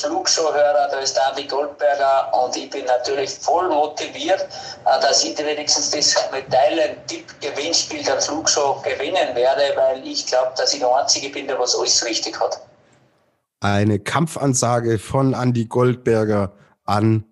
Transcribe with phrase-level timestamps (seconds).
[0.00, 4.40] Flugshow-Hörer, da ist David Goldberger und ich bin natürlich voll motiviert,
[4.84, 10.80] äh, dass ich wenigstens das Medaillentipp-Gewinnspiel der Flugshow gewinnen werde, weil ich glaube, dass ich
[10.80, 12.60] der Einzige bin, der was alles richtig hat.
[13.60, 16.52] Eine Kampfansage von Andy Goldberger
[16.84, 17.24] an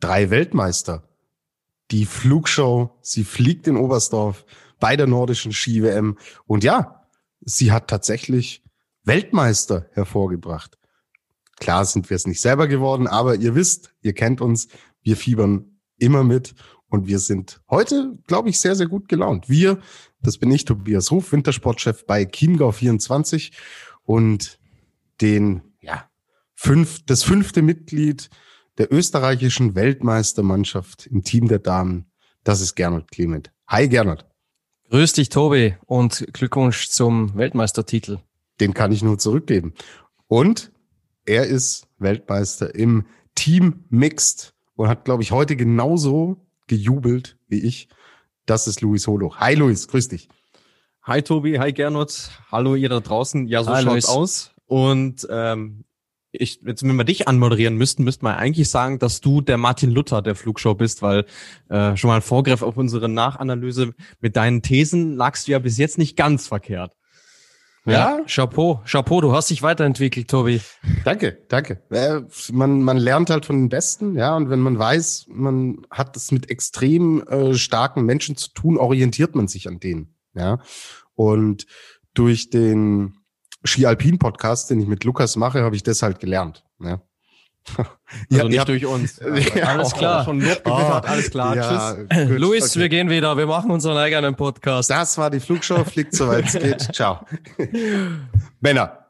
[0.00, 1.04] drei Weltmeister.
[1.90, 4.44] Die Flugshow, sie fliegt in Oberstdorf
[4.80, 7.04] bei der nordischen Ski-WM und ja,
[7.40, 8.62] sie hat tatsächlich
[9.04, 10.79] Weltmeister hervorgebracht.
[11.60, 14.68] Klar sind wir es nicht selber geworden, aber ihr wisst, ihr kennt uns,
[15.02, 16.54] wir fiebern immer mit
[16.88, 19.48] und wir sind heute, glaube ich, sehr, sehr gut gelaunt.
[19.48, 19.78] Wir,
[20.20, 23.52] das bin ich, Tobias Ruf, Wintersportchef bei Chiemgau 24
[24.02, 24.58] und
[25.20, 26.10] den, ja,
[26.54, 28.30] fünf, das fünfte Mitglied
[28.78, 32.10] der österreichischen Weltmeistermannschaft im Team der Damen,
[32.42, 33.52] das ist Gernot Clement.
[33.68, 34.24] Hi Gernot.
[34.88, 38.18] Grüß dich, Tobi, und Glückwunsch zum Weltmeistertitel.
[38.60, 39.74] Den kann ich nur zurückgeben.
[40.26, 40.72] Und
[41.30, 47.88] er ist Weltmeister im Team Mixed und hat, glaube ich, heute genauso gejubelt wie ich.
[48.46, 49.36] Das ist Luis Holo.
[49.36, 50.28] Hi Luis, grüß dich.
[51.04, 53.46] Hi Tobi, hi Gernot, hallo ihr da draußen.
[53.46, 54.08] Ja, so hi, schaut's Luis.
[54.08, 54.54] aus.
[54.66, 55.84] Und ähm,
[56.32, 59.92] ich, jetzt, wenn wir dich anmoderieren müssten, müssten wir eigentlich sagen, dass du der Martin
[59.92, 61.26] Luther der Flugshow bist, weil
[61.68, 65.78] äh, schon mal ein Vorgriff auf unsere Nachanalyse mit deinen Thesen lagst du ja bis
[65.78, 66.96] jetzt nicht ganz verkehrt.
[67.86, 70.60] Ja, ja, Chapeau, Chapeau, du hast dich weiterentwickelt, Tobi.
[71.04, 71.82] Danke, danke.
[71.90, 72.20] Äh,
[72.52, 76.30] man, man lernt halt von den Besten, ja, und wenn man weiß, man hat es
[76.30, 80.58] mit extrem äh, starken Menschen zu tun, orientiert man sich an denen, ja.
[81.14, 81.66] Und
[82.12, 83.14] durch den
[83.64, 87.00] Ski Alpin Podcast, den ich mit Lukas mache, habe ich das halt gelernt, ja.
[87.76, 87.88] Also
[88.30, 89.20] ja, nicht durch uns.
[89.54, 90.26] Ja, alles klar.
[90.28, 91.56] Oh, alles klar.
[91.56, 92.28] Ja, Tschüss.
[92.28, 92.80] Gut, Luis, okay.
[92.80, 93.36] wir gehen wieder.
[93.36, 94.90] Wir machen unseren eigenen Podcast.
[94.90, 95.84] Das war die Flugshow.
[95.84, 96.80] Fliegt soweit es geht.
[96.94, 97.24] Ciao.
[98.60, 99.06] Männer.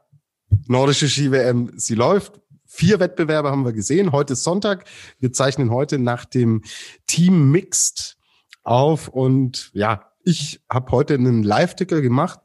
[0.67, 2.39] Nordische Ski-WM, sie läuft.
[2.65, 4.11] Vier Wettbewerbe haben wir gesehen.
[4.11, 4.85] Heute ist Sonntag.
[5.19, 6.61] Wir zeichnen heute nach dem
[7.07, 8.17] Team Mixed
[8.63, 9.07] auf.
[9.07, 12.39] Und ja, ich habe heute einen Live-Ticker gemacht.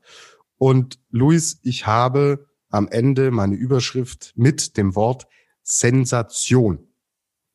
[0.59, 5.26] Und Luis, ich habe am Ende meine Überschrift mit dem Wort
[5.69, 6.78] Sensation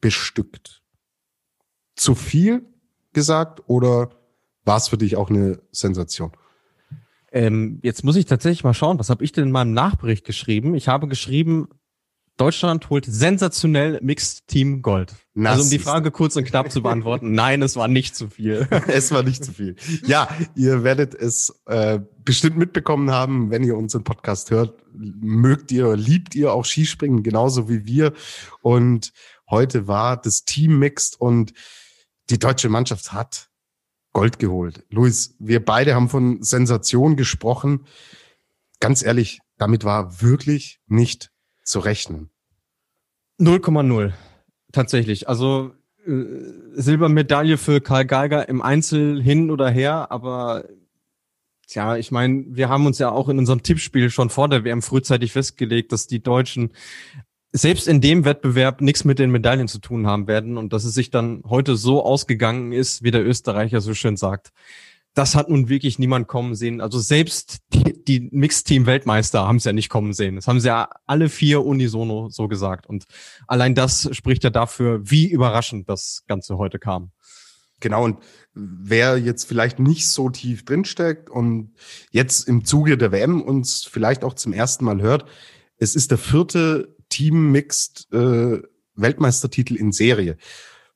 [0.01, 0.83] bestückt.
[1.95, 2.65] Zu viel
[3.13, 4.09] gesagt oder
[4.65, 6.33] war es für dich auch eine Sensation?
[7.31, 10.75] Ähm, jetzt muss ich tatsächlich mal schauen, was habe ich denn in meinem Nachbericht geschrieben?
[10.75, 11.69] Ich habe geschrieben,
[12.41, 15.13] Deutschland holt sensationell Mixed Team Gold.
[15.35, 18.31] Na, also um die Frage kurz und knapp zu beantworten, nein, es war nicht zu
[18.31, 18.67] viel.
[18.87, 19.75] es war nicht zu viel.
[20.07, 25.95] Ja, ihr werdet es äh, bestimmt mitbekommen haben, wenn ihr unseren Podcast hört, mögt ihr,
[25.95, 28.11] liebt ihr auch Skispringen genauso wie wir.
[28.63, 29.13] Und
[29.47, 31.53] heute war das Team Mixed und
[32.31, 33.51] die deutsche Mannschaft hat
[34.13, 34.83] Gold geholt.
[34.89, 37.85] Luis, wir beide haben von Sensation gesprochen.
[38.79, 41.29] Ganz ehrlich, damit war wirklich nicht
[41.63, 42.30] zu rechnen?
[43.41, 44.13] 0,0.
[44.71, 45.27] Tatsächlich.
[45.27, 45.71] Also
[46.05, 46.11] äh,
[46.73, 50.65] Silbermedaille für Karl Geiger im Einzel hin oder her, aber
[51.67, 54.81] tja, ich meine, wir haben uns ja auch in unserem Tippspiel schon vor der WM
[54.81, 56.71] frühzeitig festgelegt, dass die Deutschen
[57.51, 60.93] selbst in dem Wettbewerb nichts mit den Medaillen zu tun haben werden und dass es
[60.93, 64.53] sich dann heute so ausgegangen ist, wie der Österreicher so schön sagt
[65.13, 66.79] das hat nun wirklich niemand kommen sehen.
[66.79, 70.35] Also selbst die, die Mixteam-Weltmeister haben es ja nicht kommen sehen.
[70.35, 72.87] Das haben sie ja alle vier unisono so gesagt.
[72.87, 73.05] Und
[73.47, 77.11] allein das spricht ja dafür, wie überraschend das Ganze heute kam.
[77.81, 78.19] Genau, und
[78.53, 81.73] wer jetzt vielleicht nicht so tief drinsteckt und
[82.11, 85.25] jetzt im Zuge der WM uns vielleicht auch zum ersten Mal hört,
[85.77, 88.61] es ist der vierte Team-Mixed äh,
[88.95, 90.37] Weltmeistertitel in Serie.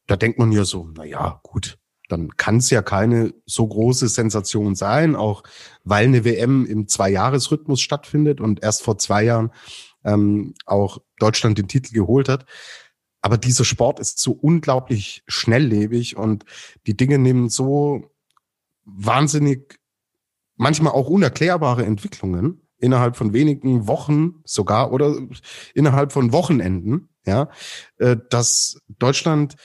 [0.06, 1.80] Da denkt man ja so, na ja, gut,
[2.10, 5.44] dann kann es ja keine so große Sensation sein, auch
[5.84, 9.52] weil eine WM im Zweijahresrhythmus stattfindet und erst vor zwei Jahren
[10.04, 12.46] ähm, auch Deutschland den Titel geholt hat.
[13.22, 16.46] Aber dieser Sport ist so unglaublich schnelllebig und
[16.86, 18.12] die Dinge nehmen so
[18.84, 19.80] wahnsinnig,
[20.58, 25.16] manchmal auch unerklärbare Entwicklungen innerhalb von wenigen Wochen sogar oder
[25.74, 27.50] innerhalb von Wochenenden, ja,
[27.98, 29.56] äh, dass Deutschland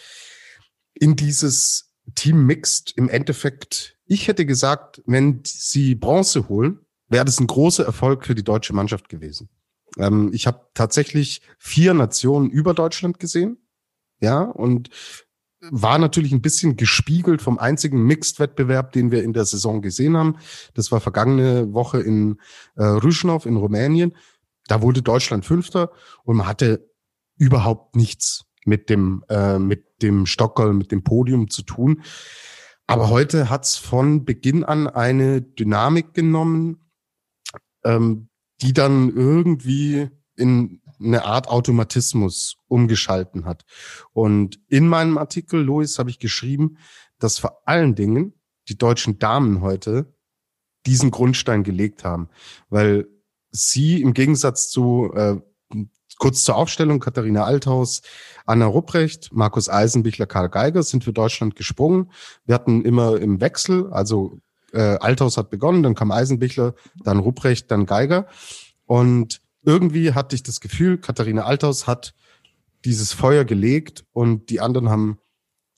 [0.94, 7.40] in dieses Team Mixed im Endeffekt, ich hätte gesagt, wenn sie Bronze holen, wäre das
[7.40, 9.48] ein großer Erfolg für die deutsche Mannschaft gewesen.
[9.98, 13.58] Ähm, ich habe tatsächlich vier Nationen über Deutschland gesehen.
[14.20, 14.90] Ja, und
[15.60, 20.36] war natürlich ein bisschen gespiegelt vom einzigen Mixed-Wettbewerb, den wir in der Saison gesehen haben.
[20.74, 22.38] Das war vergangene Woche in
[22.76, 24.16] äh, Rüschnow in Rumänien.
[24.68, 25.90] Da wurde Deutschland Fünfter
[26.24, 26.88] und man hatte
[27.36, 32.02] überhaupt nichts mit dem äh, mit dem Stockholm, mit dem Podium zu tun.
[32.86, 36.90] Aber heute hat's von Beginn an eine Dynamik genommen,
[37.84, 38.28] ähm,
[38.62, 43.64] die dann irgendwie in eine Art Automatismus umgeschalten hat.
[44.12, 46.76] Und in meinem Artikel, Louis, habe ich geschrieben,
[47.18, 48.34] dass vor allen Dingen
[48.68, 50.14] die deutschen Damen heute
[50.86, 52.28] diesen Grundstein gelegt haben,
[52.68, 53.06] weil
[53.50, 55.36] sie im Gegensatz zu äh,
[56.20, 58.02] kurz zur Aufstellung Katharina Althaus,
[58.46, 62.12] Anna Rupprecht, Markus Eisenbichler, Karl Geiger sind für Deutschland gesprungen.
[62.44, 64.38] Wir hatten immer im Wechsel, also
[64.72, 68.26] äh, Althaus hat begonnen, dann kam Eisenbichler, dann Rupprecht, dann Geiger
[68.86, 72.14] und irgendwie hatte ich das Gefühl, Katharina Althaus hat
[72.84, 75.18] dieses Feuer gelegt und die anderen haben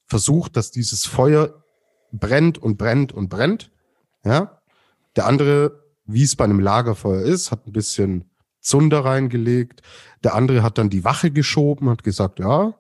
[0.07, 1.63] versucht, dass dieses Feuer
[2.13, 3.71] brennt und brennt und brennt.
[4.25, 4.61] Ja.
[5.17, 8.32] Der andere, wie es bei einem Lagerfeuer ist, hat ein bisschen
[8.63, 9.83] Zunder reingelegt.
[10.25, 12.75] Der andere hat dann die Wache geschoben, hat gesagt, ja,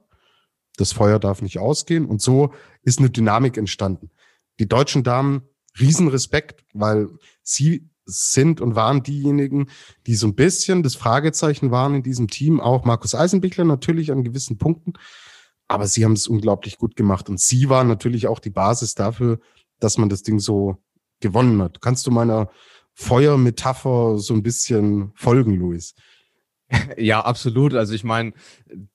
[0.76, 2.06] das Feuer darf nicht ausgehen.
[2.06, 2.52] Und so
[2.82, 4.10] ist eine Dynamik entstanden.
[4.58, 5.42] Die deutschen Damen,
[5.78, 7.08] Riesenrespekt, weil
[7.42, 9.68] sie sind und waren diejenigen,
[10.06, 12.60] die so ein bisschen das Fragezeichen waren in diesem Team.
[12.60, 14.94] Auch Markus Eisenbichler natürlich an gewissen Punkten.
[15.68, 17.28] Aber sie haben es unglaublich gut gemacht.
[17.28, 19.38] Und sie waren natürlich auch die Basis dafür,
[19.78, 20.76] dass man das Ding so
[21.20, 21.80] gewonnen hat.
[21.80, 22.50] Kannst du meiner
[22.94, 25.94] Feuermetapher so ein bisschen folgen, Luis?
[26.96, 27.74] Ja, absolut.
[27.74, 28.32] Also ich meine,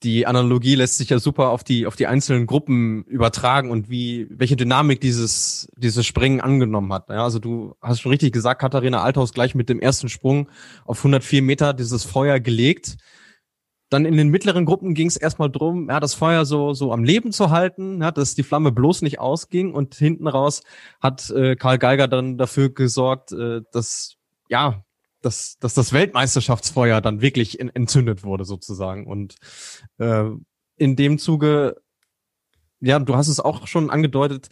[0.03, 4.27] die Analogie lässt sich ja super auf die auf die einzelnen Gruppen übertragen und wie
[4.29, 7.09] welche Dynamik dieses dieses Springen angenommen hat.
[7.09, 10.49] Ja, also du hast schon richtig gesagt, Katharina Althaus gleich mit dem ersten Sprung
[10.85, 12.97] auf 104 Meter dieses Feuer gelegt.
[13.89, 17.03] Dann in den mittleren Gruppen ging es erstmal drum, ja, das Feuer so so am
[17.03, 20.63] Leben zu halten, ja, dass die Flamme bloß nicht ausging und hinten raus
[20.99, 24.17] hat äh, Karl Geiger dann dafür gesorgt, äh, dass
[24.49, 24.83] ja
[25.21, 29.07] dass, dass das Weltmeisterschaftsfeuer dann wirklich in, entzündet wurde sozusagen.
[29.07, 29.35] Und
[29.97, 30.25] äh,
[30.77, 31.81] in dem Zuge,
[32.79, 34.49] ja, du hast es auch schon angedeutet,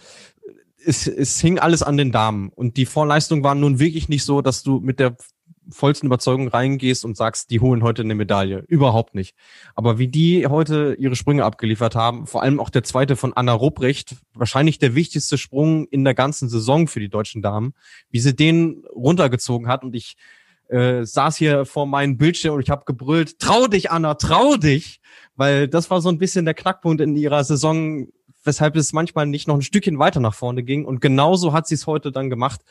[0.83, 2.49] es, es hing alles an den Damen.
[2.49, 5.15] Und die Vorleistung war nun wirklich nicht so, dass du mit der
[5.69, 8.63] vollsten Überzeugung reingehst und sagst, die holen heute eine Medaille.
[8.67, 9.35] Überhaupt nicht.
[9.75, 13.53] Aber wie die heute ihre Sprünge abgeliefert haben, vor allem auch der zweite von Anna
[13.53, 17.73] Rupprecht, wahrscheinlich der wichtigste Sprung in der ganzen Saison für die deutschen Damen,
[18.09, 20.15] wie sie den runtergezogen hat und ich
[20.67, 24.99] äh, saß hier vor meinem Bildschirm und ich habe gebrüllt, trau dich, Anna, trau dich,
[25.35, 28.07] weil das war so ein bisschen der Knackpunkt in ihrer Saison,
[28.43, 30.85] weshalb es manchmal nicht noch ein Stückchen weiter nach vorne ging.
[30.85, 32.61] Und genauso hat sie es heute dann gemacht.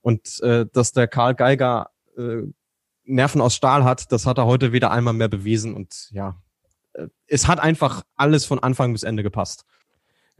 [0.00, 2.42] Und äh, dass der Karl Geiger äh,
[3.04, 5.74] Nerven aus Stahl hat, das hat er heute wieder einmal mehr bewiesen.
[5.74, 6.36] Und ja,
[6.94, 9.64] äh, es hat einfach alles von Anfang bis Ende gepasst.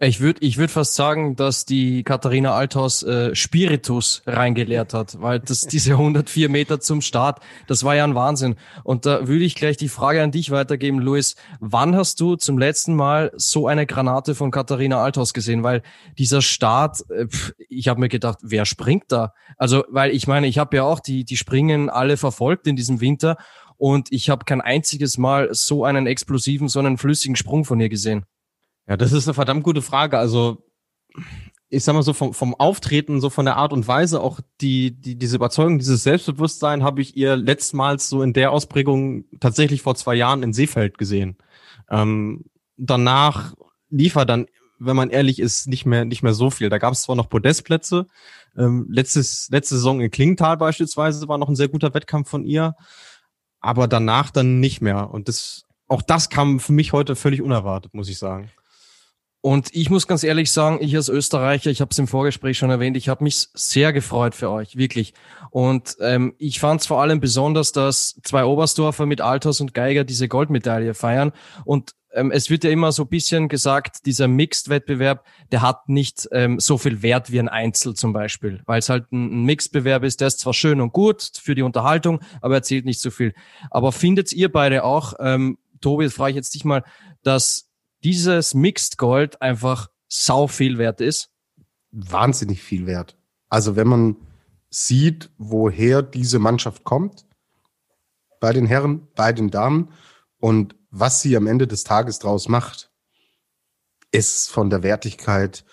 [0.05, 5.39] Ich würde ich würd fast sagen, dass die Katharina Althaus äh, Spiritus reingeleert hat, weil
[5.39, 7.39] das diese 104 Meter zum Start,
[7.69, 8.57] das war ja ein Wahnsinn.
[8.83, 11.37] Und da würde ich gleich die Frage an dich weitergeben, Luis.
[11.61, 15.63] Wann hast du zum letzten Mal so eine Granate von Katharina Althaus gesehen?
[15.63, 15.83] Weil
[16.19, 17.29] dieser Start, äh,
[17.69, 19.35] ich habe mir gedacht, wer springt da?
[19.57, 23.01] Also, weil ich meine, ich habe ja auch die, die Springen alle verfolgt in diesem
[23.01, 23.37] Winter
[23.77, 27.89] und ich habe kein einziges Mal so einen explosiven, so einen flüssigen Sprung von ihr
[27.89, 28.27] gesehen.
[28.89, 30.19] Ja, das ist eine verdammt gute Frage.
[30.19, 30.65] Also
[31.75, 34.91] ich sag mal so vom, vom Auftreten, so von der Art und Weise, auch die,
[34.91, 39.95] die, diese Überzeugung, dieses Selbstbewusstsein habe ich ihr letztmals so in der Ausprägung tatsächlich vor
[39.95, 41.39] zwei Jahren in Seefeld gesehen.
[41.89, 42.45] Ähm,
[42.77, 43.55] danach
[43.89, 44.47] lief er dann,
[44.79, 46.69] wenn man ehrlich ist, nicht mehr, nicht mehr so viel.
[46.69, 48.07] Da gab es zwar noch Podestplätze.
[48.55, 52.75] Ähm, letztes, letzte Saison in Klingenthal beispielsweise war noch ein sehr guter Wettkampf von ihr.
[53.61, 55.11] Aber danach dann nicht mehr.
[55.11, 58.51] Und das, auch das kam für mich heute völlig unerwartet, muss ich sagen.
[59.43, 62.71] Und ich muss ganz ehrlich sagen, ich als Österreicher, ich habe es im Vorgespräch schon
[62.71, 65.15] erwähnt, ich habe mich sehr gefreut für euch, wirklich.
[65.51, 70.05] Und ähm, ich fand es vor allem besonders, dass zwei Oberstdorfer mit Althaus und Geiger
[70.05, 71.33] diese Goldmedaille feiern.
[71.65, 76.61] Und ähm, es wird ja immer so bisschen gesagt, dieser Mixed-Wettbewerb, der hat nicht ähm,
[76.61, 80.21] so viel Wert wie ein Einzel zum Beispiel, weil es halt ein, ein Mixed-Bewerb ist,
[80.21, 83.35] der ist zwar schön und gut für die Unterhaltung, aber er zählt nicht so viel.
[83.73, 86.85] Aber findet ihr beide auch, ähm, Tobi, frage ich jetzt dich mal,
[87.25, 87.72] dass
[88.05, 91.31] dieses Mixed Gold einfach sau viel wert ist?
[91.91, 93.17] Wahnsinnig viel wert.
[93.49, 94.17] Also wenn man
[94.71, 97.27] sieht, woher diese Mannschaft kommt,
[98.41, 99.93] bei den Herren, bei den Damen
[100.39, 102.91] und was sie am Ende des Tages draus macht,
[104.11, 105.65] ist von der Wertigkeit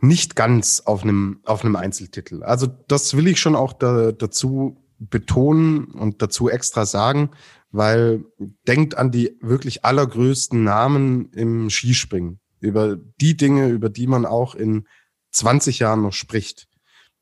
[0.00, 2.42] nicht ganz auf einem, auf einem Einzeltitel.
[2.42, 7.30] Also das will ich schon auch da, dazu betonen und dazu extra sagen,
[7.72, 8.24] weil
[8.66, 14.54] denkt an die wirklich allergrößten Namen im Skispringen, über die Dinge, über die man auch
[14.54, 14.86] in
[15.32, 16.68] 20 Jahren noch spricht.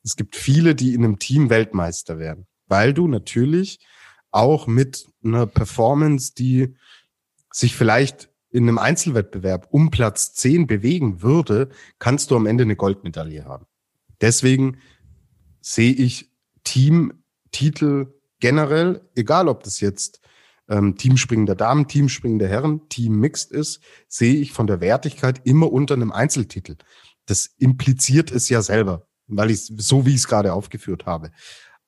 [0.02, 3.78] Es gibt viele, die in einem Team Weltmeister werden, weil du natürlich
[4.30, 6.74] auch mit einer Performance, die
[7.52, 11.68] sich vielleicht in einem Einzelwettbewerb um Platz 10 bewegen würde,
[11.98, 13.66] kannst du am Ende eine Goldmedaille haben.
[14.20, 14.78] Deswegen
[15.60, 16.32] sehe ich
[17.50, 20.20] Teamtitel generell, egal ob das jetzt
[20.68, 25.40] ähm, Teamspringen der Damen, Teamspringen der Herren, Team Mixed ist, sehe ich von der Wertigkeit
[25.44, 26.76] immer unter einem Einzeltitel.
[27.26, 31.30] Das impliziert es ja selber, weil ich so wie ich es gerade aufgeführt habe.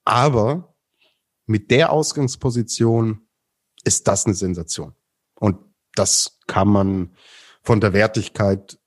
[0.04, 0.74] Aber
[1.46, 3.26] mit der Ausgangsposition
[3.84, 4.94] ist das eine Sensation.
[5.34, 5.58] Und
[5.94, 7.10] das kann man
[7.62, 8.78] von der Wertigkeit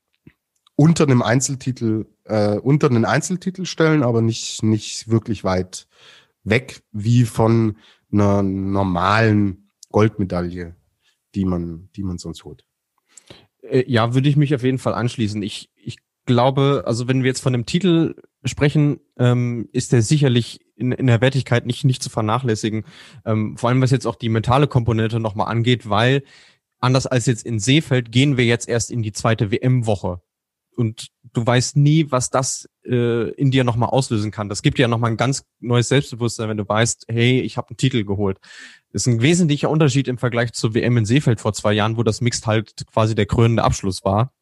[0.75, 5.87] unter einem Einzeltitel, äh, unter einen Einzeltitel stellen, aber nicht, nicht wirklich weit
[6.43, 7.77] weg wie von
[8.11, 10.75] einer normalen Goldmedaille,
[11.35, 12.65] die man, die man sonst holt.
[13.61, 15.41] Äh, ja, würde ich mich auf jeden Fall anschließen.
[15.41, 20.59] Ich, ich glaube, also wenn wir jetzt von dem Titel sprechen, ähm, ist der sicherlich
[20.75, 22.85] in, in der Wertigkeit nicht, nicht zu vernachlässigen.
[23.25, 26.23] Ähm, vor allem was jetzt auch die mentale Komponente nochmal angeht, weil
[26.79, 30.21] anders als jetzt in Seefeld gehen wir jetzt erst in die zweite WM-Woche.
[30.75, 34.49] Und du weißt nie, was das äh, in dir nochmal auslösen kann.
[34.49, 37.69] Das gibt dir ja nochmal ein ganz neues Selbstbewusstsein, wenn du weißt, hey, ich habe
[37.69, 38.39] einen Titel geholt.
[38.91, 42.03] Das ist ein wesentlicher Unterschied im Vergleich zur WM in Seefeld vor zwei Jahren, wo
[42.03, 44.33] das Mixed halt quasi der krönende Abschluss war.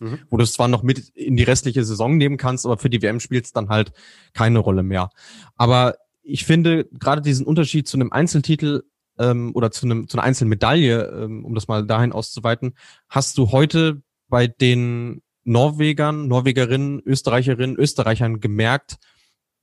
[0.00, 0.20] Mhm.
[0.30, 3.02] Wo du es zwar noch mit in die restliche Saison nehmen kannst, aber für die
[3.02, 3.92] WM spielt dann halt
[4.32, 5.10] keine Rolle mehr.
[5.56, 8.82] Aber ich finde gerade diesen Unterschied zu einem Einzeltitel
[9.18, 12.74] ähm, oder zu, einem, zu einer einzelnen Medaille, ähm, um das mal dahin auszuweiten,
[13.08, 18.98] hast du heute bei den Norwegern, Norwegerinnen, Österreicherinnen, Österreichern gemerkt,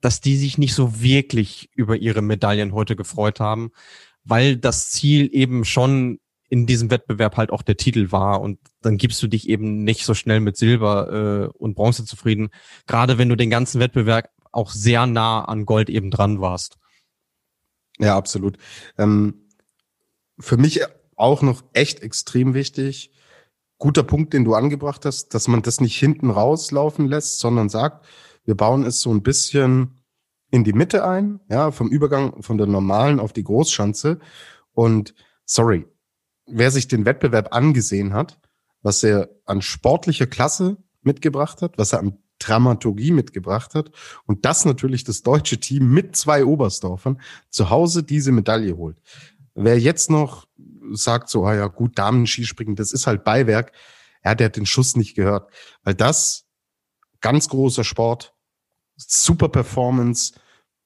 [0.01, 3.71] dass die sich nicht so wirklich über ihre Medaillen heute gefreut haben,
[4.23, 8.97] weil das Ziel eben schon in diesem Wettbewerb halt auch der Titel war und dann
[8.97, 12.49] gibst du dich eben nicht so schnell mit Silber äh, und Bronze zufrieden,
[12.87, 16.77] gerade wenn du den ganzen Wettbewerb auch sehr nah an Gold eben dran warst.
[17.99, 18.57] Ja, absolut.
[18.97, 19.49] Ähm,
[20.39, 20.81] für mich
[21.15, 23.11] auch noch echt extrem wichtig,
[23.77, 28.05] guter Punkt, den du angebracht hast, dass man das nicht hinten rauslaufen lässt, sondern sagt,
[28.45, 30.01] wir bauen es so ein bisschen
[30.51, 34.19] in die Mitte ein, ja, vom Übergang von der normalen auf die Großschanze.
[34.73, 35.13] Und
[35.45, 35.85] sorry,
[36.45, 38.39] wer sich den Wettbewerb angesehen hat,
[38.81, 43.91] was er an sportlicher Klasse mitgebracht hat, was er an Dramaturgie mitgebracht hat
[44.25, 48.97] und das natürlich das deutsche Team mit zwei Oberstdorfern zu Hause diese Medaille holt.
[49.55, 50.45] Wer jetzt noch
[50.93, 53.71] sagt so, ah ja gut, Damen-Skispringen, das ist halt Beiwerk,
[54.23, 55.51] ja, der hat den Schuss nicht gehört.
[55.83, 56.45] Weil das,
[57.21, 58.33] ganz großer Sport,
[58.97, 60.33] super Performance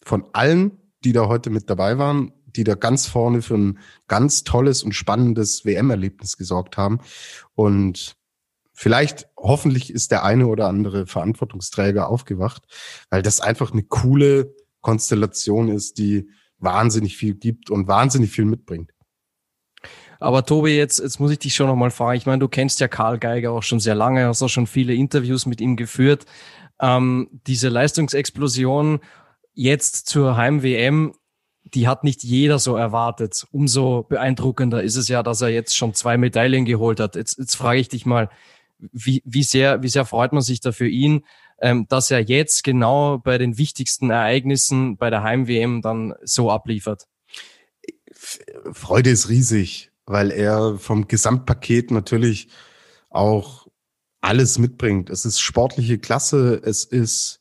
[0.03, 4.43] von allen, die da heute mit dabei waren, die da ganz vorne für ein ganz
[4.43, 6.99] tolles und spannendes WM-Erlebnis gesorgt haben.
[7.55, 8.15] Und
[8.73, 12.63] vielleicht, hoffentlich ist der eine oder andere Verantwortungsträger aufgewacht,
[13.09, 18.91] weil das einfach eine coole Konstellation ist, die wahnsinnig viel gibt und wahnsinnig viel mitbringt.
[20.19, 22.17] Aber Tobi, jetzt, jetzt muss ich dich schon nochmal fragen.
[22.17, 24.93] Ich meine, du kennst ja Karl Geiger auch schon sehr lange, hast auch schon viele
[24.93, 26.25] Interviews mit ihm geführt.
[26.81, 28.99] Ähm, diese Leistungsexplosion
[29.53, 31.13] jetzt zur Heim-WM,
[31.63, 33.47] die hat nicht jeder so erwartet.
[33.51, 37.15] Umso beeindruckender ist es ja, dass er jetzt schon zwei Medaillen geholt hat.
[37.15, 38.29] Jetzt, jetzt frage ich dich mal,
[38.77, 41.23] wie, wie, sehr, wie sehr freut man sich da für ihn?
[41.61, 47.07] ähm, dass er jetzt genau bei den wichtigsten Ereignissen bei der Heim-WM dann so abliefert?
[48.71, 52.49] Freude ist riesig, weil er vom Gesamtpaket natürlich
[53.11, 53.67] auch
[54.21, 55.11] alles mitbringt.
[55.11, 57.39] Es ist sportliche Klasse, es ist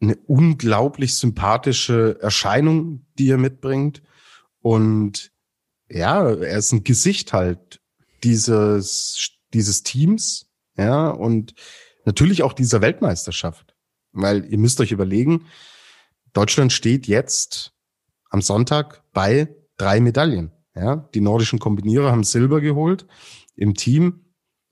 [0.00, 4.02] eine unglaublich sympathische Erscheinung, die er mitbringt.
[4.60, 5.30] Und
[5.90, 7.82] ja, er ist ein Gesicht halt
[8.22, 10.46] dieses, dieses Teams.
[10.78, 11.54] Ja, und
[12.06, 13.76] natürlich auch dieser Weltmeisterschaft.
[14.12, 15.44] Weil ihr müsst euch überlegen,
[16.32, 17.74] Deutschland steht jetzt
[18.30, 20.50] am Sonntag bei drei Medaillen.
[20.74, 23.06] Ja, die nordischen Kombinierer haben Silber geholt
[23.54, 24.24] im Team,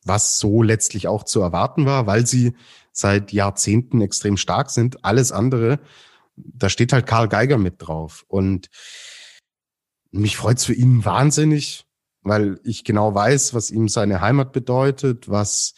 [0.05, 2.55] was so letztlich auch zu erwarten war, weil sie
[2.93, 5.05] seit Jahrzehnten extrem stark sind.
[5.05, 5.79] Alles andere,
[6.37, 8.25] da steht halt Karl Geiger mit drauf.
[8.27, 8.69] Und
[10.11, 11.87] mich freut's für ihn wahnsinnig,
[12.23, 15.75] weil ich genau weiß, was ihm seine Heimat bedeutet, was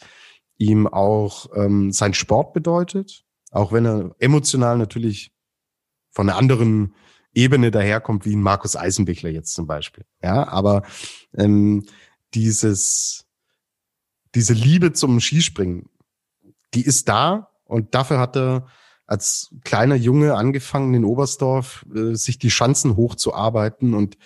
[0.57, 5.31] ihm auch ähm, sein Sport bedeutet, auch wenn er emotional natürlich
[6.11, 6.95] von einer anderen
[7.35, 10.05] Ebene daherkommt, wie ein Markus Eisenbichler jetzt zum Beispiel.
[10.23, 10.83] Ja, aber
[11.37, 11.85] ähm,
[12.33, 13.25] dieses,
[14.33, 15.89] diese Liebe zum Skispringen,
[16.73, 18.67] die ist da und dafür hat er
[19.05, 24.17] als kleiner Junge angefangen in Oberstdorf, äh, sich die Schanzen hochzuarbeiten und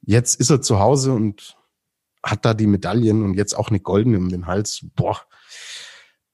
[0.00, 1.56] jetzt ist er zu Hause und
[2.22, 4.86] hat da die Medaillen und jetzt auch eine goldene um den Hals.
[4.94, 5.20] Boah,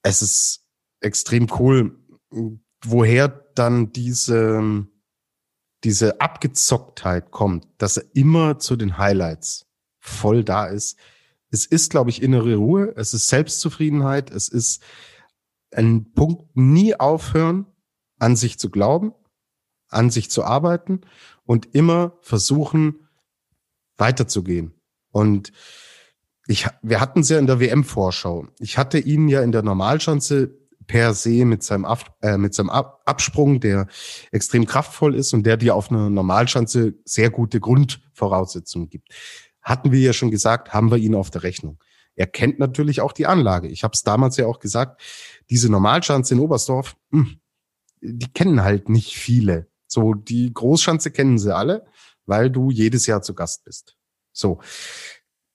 [0.03, 0.65] es ist
[1.00, 1.99] extrem cool,
[2.85, 4.87] woher dann diese,
[5.85, 9.66] diese Abgezocktheit kommt, dass er immer zu den Highlights
[9.99, 10.99] voll da ist.
[11.50, 14.83] Es ist, glaube ich, innere Ruhe, es ist Selbstzufriedenheit, es ist
[15.73, 17.66] ein Punkt, nie aufhören,
[18.18, 19.12] an sich zu glauben,
[19.88, 21.02] an sich zu arbeiten
[21.45, 23.09] und immer versuchen,
[23.97, 24.75] weiterzugehen.
[25.11, 25.52] Und
[26.47, 28.49] ich, wir hatten es ja in der WM-Vorschau.
[28.59, 32.71] Ich hatte ihn ja in der Normalschanze per se mit seinem, Ab, äh, mit seinem
[32.71, 33.87] Ab Absprung, der
[34.33, 39.09] extrem kraftvoll ist und der dir auf einer Normalschanze sehr gute Grundvoraussetzungen gibt.
[39.62, 41.78] Hatten wir ja schon gesagt, haben wir ihn auf der Rechnung.
[42.14, 43.69] Er kennt natürlich auch die Anlage.
[43.69, 45.02] Ich habe es damals ja auch gesagt,
[45.50, 47.40] diese Normalschanze in Oberstdorf, hm,
[48.00, 49.69] die kennen halt nicht viele.
[49.87, 51.87] So, die Großschanze kennen sie alle,
[52.25, 53.97] weil du jedes Jahr zu Gast bist.
[54.33, 54.61] So.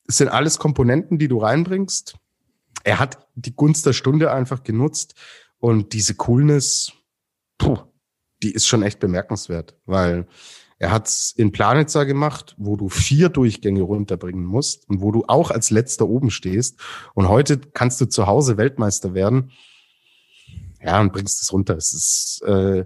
[0.08, 2.16] Es sind alles Komponenten, die du reinbringst.
[2.84, 5.16] Er hat die Gunst der Stunde einfach genutzt
[5.60, 6.92] und diese Coolness,
[7.58, 7.78] puh,
[8.44, 10.28] die ist schon echt bemerkenswert, weil
[10.82, 15.52] er hat's in Planitzer gemacht, wo du vier Durchgänge runterbringen musst und wo du auch
[15.52, 16.80] als letzter oben stehst.
[17.14, 19.52] Und heute kannst du zu Hause Weltmeister werden.
[20.84, 21.78] Ja, und bringst es runter.
[21.78, 22.86] Es ist äh,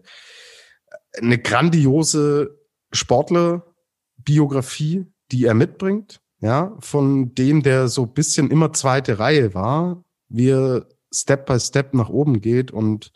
[1.18, 2.60] eine grandiose
[2.92, 6.20] Sportlerbiografie, die er mitbringt.
[6.46, 11.96] Ja, von dem, der so bisschen immer zweite Reihe war, wie er Step by Step
[11.96, 13.12] nach oben geht und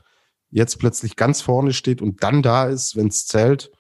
[0.50, 3.72] jetzt plötzlich ganz vorne steht und dann da ist, wenn es zählt.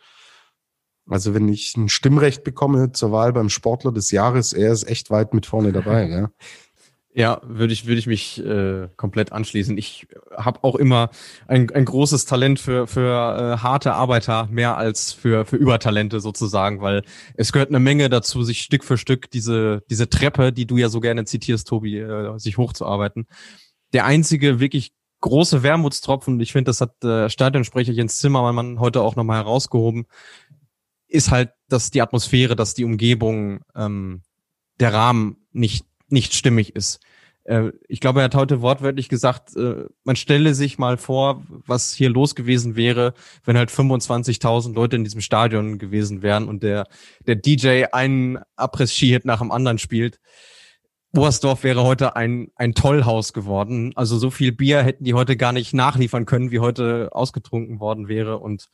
[1.07, 5.09] Also wenn ich ein Stimmrecht bekomme zur Wahl beim Sportler des Jahres, er ist echt
[5.09, 6.07] weit mit vorne dabei.
[6.09, 6.29] Ja.
[7.19, 9.77] Ja, würde ich, würde ich mich äh, komplett anschließen.
[9.77, 10.07] Ich
[10.37, 11.09] habe auch immer
[11.47, 16.79] ein, ein großes Talent für, für äh, harte Arbeiter, mehr als für, für Übertalente sozusagen,
[16.79, 17.03] weil
[17.35, 20.87] es gehört eine Menge dazu, sich Stück für Stück diese, diese Treppe, die du ja
[20.87, 23.27] so gerne zitierst, Tobi, äh, sich hochzuarbeiten.
[23.91, 29.17] Der einzige wirklich große Wermutstropfen, ich finde, das hat äh, Stadionsprecher Jens Zimmermann heute auch
[29.17, 30.05] nochmal herausgehoben,
[31.09, 34.21] ist halt, dass die Atmosphäre, dass die Umgebung, ähm,
[34.79, 36.99] der Rahmen nicht nicht stimmig ist.
[37.43, 41.93] Äh, ich glaube, er hat heute wortwörtlich gesagt, äh, man stelle sich mal vor, was
[41.93, 46.87] hier los gewesen wäre, wenn halt 25.000 Leute in diesem Stadion gewesen wären und der,
[47.25, 50.19] der DJ einen Abriss-Ski-Hit nach dem anderen spielt.
[51.15, 53.93] Oberstdorf wäre heute ein, ein Tollhaus geworden.
[53.95, 58.07] Also so viel Bier hätten die heute gar nicht nachliefern können, wie heute ausgetrunken worden
[58.07, 58.37] wäre.
[58.37, 58.69] Und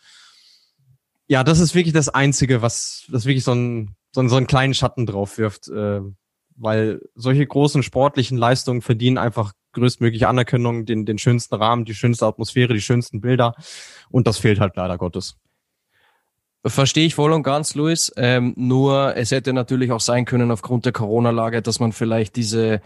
[1.27, 4.47] ja, das ist wirklich das Einzige, was das wirklich so, ein, so, einen, so einen
[4.47, 5.69] kleinen Schatten drauf wirft.
[5.69, 6.01] Äh,
[6.55, 12.25] weil solche großen sportlichen Leistungen verdienen einfach größtmögliche Anerkennung, den, den schönsten Rahmen, die schönste
[12.25, 13.55] Atmosphäre, die schönsten Bilder.
[14.09, 15.37] Und das fehlt halt leider Gottes.
[16.65, 18.11] Verstehe ich voll und ganz, Luis.
[18.17, 22.81] Ähm, nur es hätte natürlich auch sein können aufgrund der Corona-Lage, dass man vielleicht diese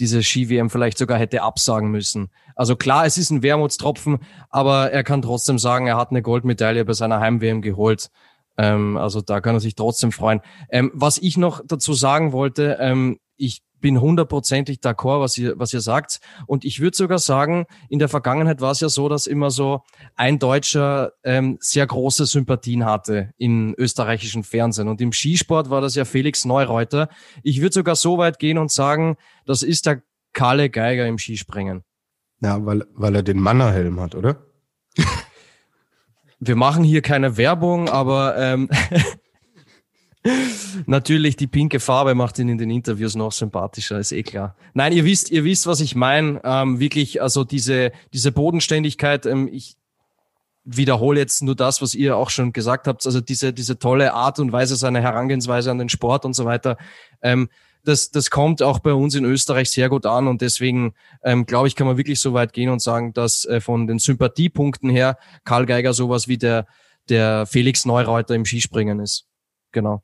[0.00, 2.30] diese Ski-WM vielleicht sogar hätte absagen müssen.
[2.56, 6.84] Also klar, es ist ein Wermutstropfen, aber er kann trotzdem sagen, er hat eine Goldmedaille
[6.84, 8.10] bei seiner Heim-WM geholt.
[8.56, 10.40] Ähm, also da kann er sich trotzdem freuen.
[10.70, 15.74] Ähm, was ich noch dazu sagen wollte, ähm, ich bin hundertprozentig d'accord, was ihr, was
[15.74, 16.20] ihr sagt.
[16.46, 19.82] Und ich würde sogar sagen, in der Vergangenheit war es ja so, dass immer so
[20.14, 24.88] ein Deutscher ähm, sehr große Sympathien hatte im österreichischen Fernsehen.
[24.88, 27.08] Und im Skisport war das ja Felix Neureuter.
[27.42, 31.82] Ich würde sogar so weit gehen und sagen, das ist der Kalle Geiger im Skispringen.
[32.40, 34.46] Ja, weil, weil er den Mannerhelm hat, oder?
[36.44, 38.68] wir machen hier keine Werbung, aber ähm,
[40.86, 44.56] natürlich die pinke Farbe macht ihn in den Interviews noch sympathischer, ist eh klar.
[44.74, 46.40] Nein, ihr wisst, ihr wisst, was ich meine.
[46.42, 49.24] Ähm, wirklich, also diese diese Bodenständigkeit.
[49.24, 49.76] Ähm, ich
[50.64, 53.06] wiederhole jetzt nur das, was ihr auch schon gesagt habt.
[53.06, 56.76] Also diese diese tolle Art und Weise, seine Herangehensweise an den Sport und so weiter.
[57.22, 57.50] Ähm,
[57.84, 61.68] das, das kommt auch bei uns in Österreich sehr gut an und deswegen ähm, glaube
[61.68, 65.18] ich, kann man wirklich so weit gehen und sagen, dass äh, von den Sympathiepunkten her
[65.44, 66.66] Karl Geiger sowas wie der,
[67.08, 69.26] der Felix Neureuter im Skispringen ist.
[69.72, 70.02] Genau.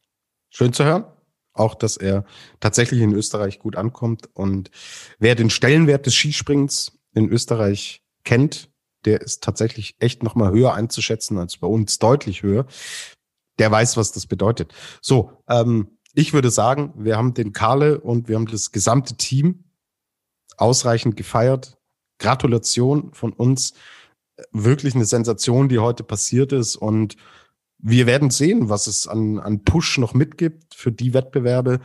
[0.50, 1.04] Schön zu hören.
[1.52, 2.24] Auch, dass er
[2.60, 4.28] tatsächlich in Österreich gut ankommt.
[4.32, 4.70] Und
[5.18, 8.70] wer den Stellenwert des Skispringens in Österreich kennt,
[9.04, 12.66] der ist tatsächlich echt nochmal höher einzuschätzen als bei uns, deutlich höher.
[13.58, 14.72] Der weiß, was das bedeutet.
[15.00, 19.64] So, ähm, ich würde sagen, wir haben den Karle und wir haben das gesamte Team
[20.56, 21.78] ausreichend gefeiert.
[22.18, 23.74] Gratulation von uns.
[24.52, 26.76] Wirklich eine Sensation, die heute passiert ist.
[26.76, 27.16] Und
[27.78, 31.80] wir werden sehen, was es an, an Push noch mitgibt für die Wettbewerbe,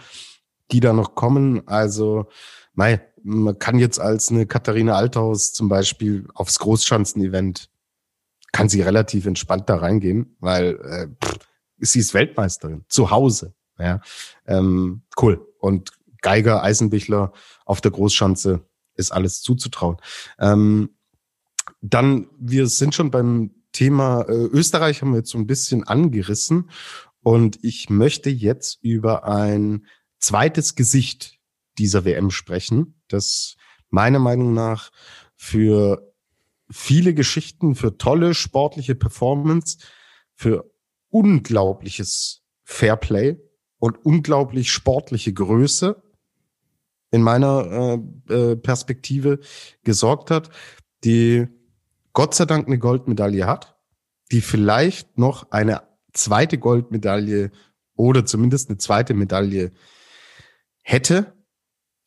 [0.72, 1.68] die da noch kommen.
[1.68, 2.28] Also,
[2.74, 7.70] mei, man kann jetzt als eine Katharina Althaus zum Beispiel aufs Großschanzen-Event
[8.52, 11.40] kann sie relativ entspannt da reingehen, weil äh, pff,
[11.80, 13.54] sie ist Weltmeisterin zu Hause.
[13.80, 14.02] Ja,
[14.46, 15.46] ähm, cool.
[15.60, 17.34] Und Geiger, Eisenbichler
[17.66, 19.98] auf der Großschanze ist alles zuzutrauen.
[20.40, 20.96] Ähm,
[21.82, 26.70] dann, wir sind schon beim Thema äh, Österreich, haben wir jetzt so ein bisschen angerissen.
[27.22, 29.86] Und ich möchte jetzt über ein
[30.20, 31.40] zweites Gesicht
[31.78, 33.56] dieser WM sprechen, das
[33.90, 34.92] meiner Meinung nach
[35.36, 36.14] für
[36.70, 39.78] viele Geschichten, für tolle sportliche Performance,
[40.36, 40.72] für
[41.10, 43.38] unglaubliches Fairplay
[43.84, 46.02] und unglaublich sportliche Größe
[47.12, 49.42] in meiner äh, äh, Perspektive
[49.84, 50.50] gesorgt hat,
[51.04, 51.48] die
[52.14, 53.76] Gott sei Dank eine Goldmedaille hat,
[54.32, 55.82] die vielleicht noch eine
[56.14, 57.52] zweite Goldmedaille
[57.98, 59.74] oder zumindest eine zweite Medaille
[60.82, 61.34] hätte,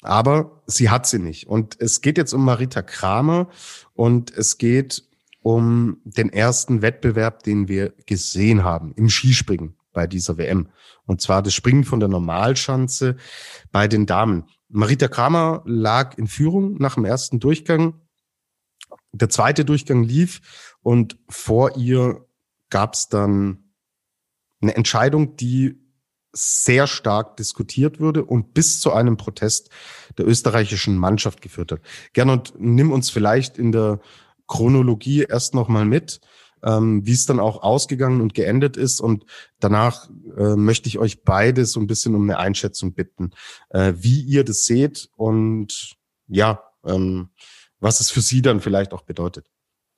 [0.00, 1.46] aber sie hat sie nicht.
[1.46, 3.50] Und es geht jetzt um Marita Kramer
[3.92, 5.04] und es geht
[5.42, 10.68] um den ersten Wettbewerb, den wir gesehen haben im Skispringen bei dieser WM.
[11.06, 13.16] Und zwar das Springen von der Normalschanze
[13.72, 14.44] bei den Damen.
[14.68, 18.02] Marita Kramer lag in Führung nach dem ersten Durchgang.
[19.12, 22.26] Der zweite Durchgang lief und vor ihr
[22.68, 23.72] gab es dann
[24.60, 25.80] eine Entscheidung, die
[26.32, 29.70] sehr stark diskutiert wurde und bis zu einem Protest
[30.18, 31.80] der österreichischen Mannschaft geführt hat.
[32.12, 34.00] Gernot, nimm uns vielleicht in der
[34.46, 36.20] Chronologie erst nochmal mit,
[36.62, 39.00] ähm, wie es dann auch ausgegangen und geendet ist.
[39.00, 39.24] Und
[39.60, 43.30] danach äh, möchte ich euch beide so ein bisschen um eine Einschätzung bitten,
[43.70, 45.96] äh, wie ihr das seht und
[46.28, 47.30] ja, ähm,
[47.80, 49.46] was es für sie dann vielleicht auch bedeutet.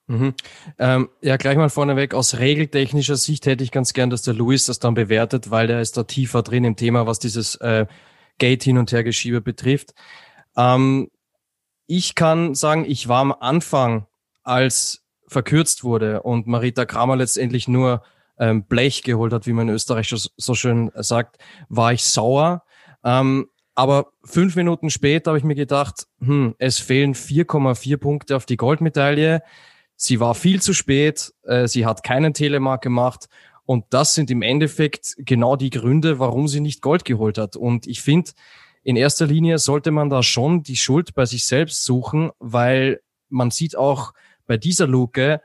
[0.08, 0.34] Mhm.
[0.78, 4.64] Ähm, ja, gleich mal vorneweg, aus regeltechnischer Sicht hätte ich ganz gern, dass der Luis
[4.66, 7.86] das dann bewertet, weil der ist da tiefer drin im Thema, was dieses äh,
[8.38, 9.94] Gate hin und her Geschiebe betrifft.
[10.56, 11.10] Ähm,
[11.86, 14.06] ich kann sagen, ich war am Anfang,
[14.42, 18.02] als verkürzt wurde und Marita Kramer letztendlich nur
[18.38, 21.38] ähm, Blech geholt hat, wie man in Österreich so schön sagt,
[21.68, 22.62] war ich sauer.
[23.04, 28.46] Ähm, aber fünf Minuten später habe ich mir gedacht, hm, es fehlen 4,4 Punkte auf
[28.46, 29.42] die Goldmedaille.
[29.94, 33.28] Sie war viel zu spät, äh, sie hat keinen Telemark gemacht
[33.64, 37.54] und das sind im Endeffekt genau die Gründe, warum sie nicht Gold geholt hat.
[37.54, 38.30] Und ich finde,
[38.82, 43.50] in erster Linie sollte man da schon die Schuld bei sich selbst suchen, weil man
[43.50, 44.14] sieht auch
[44.48, 45.40] bei dieser Luke,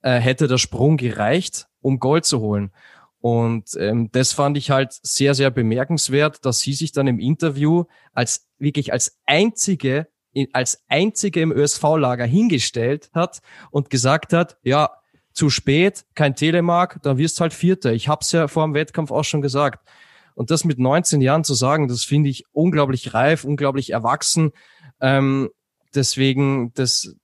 [0.00, 2.72] äh, hätte der Sprung gereicht, um Gold zu holen.
[3.20, 7.84] Und ähm, das fand ich halt sehr, sehr bemerkenswert, dass sie sich dann im Interview
[8.12, 10.08] als wirklich als einzige
[10.52, 13.40] als einzige im ÖSV-Lager hingestellt hat
[13.70, 14.90] und gesagt hat, ja,
[15.32, 17.92] zu spät, kein Telemark, dann wirst halt Vierter.
[17.92, 19.88] Ich hab's ja vor dem Wettkampf auch schon gesagt.
[20.34, 24.52] Und das mit 19 Jahren zu sagen, das finde ich unglaublich reif, unglaublich erwachsen.
[25.00, 25.50] Ähm,
[25.94, 27.16] deswegen, das,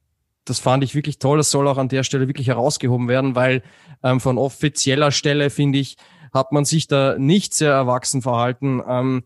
[0.45, 1.39] das fand ich wirklich toll.
[1.39, 3.63] Das soll auch an der Stelle wirklich herausgehoben werden, weil
[4.03, 5.97] ähm, von offizieller Stelle, finde ich,
[6.33, 8.83] hat man sich da nicht sehr erwachsen verhalten.
[8.87, 9.25] Ähm,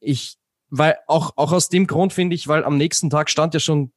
[0.00, 0.36] ich
[0.76, 3.92] weil auch, auch aus dem Grund finde ich, weil am nächsten Tag stand ja schon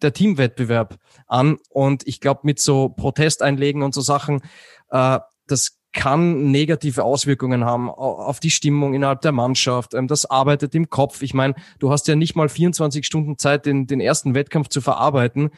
[0.00, 4.40] der Teamwettbewerb an und ich glaube mit so Protesteinlegen und so Sachen,
[4.88, 9.94] äh, das kann negative Auswirkungen haben auf die Stimmung innerhalb der Mannschaft.
[9.94, 11.22] Ähm, das arbeitet im Kopf.
[11.22, 14.80] Ich meine, du hast ja nicht mal 24 Stunden Zeit, den, den ersten Wettkampf zu
[14.80, 15.50] verarbeiten.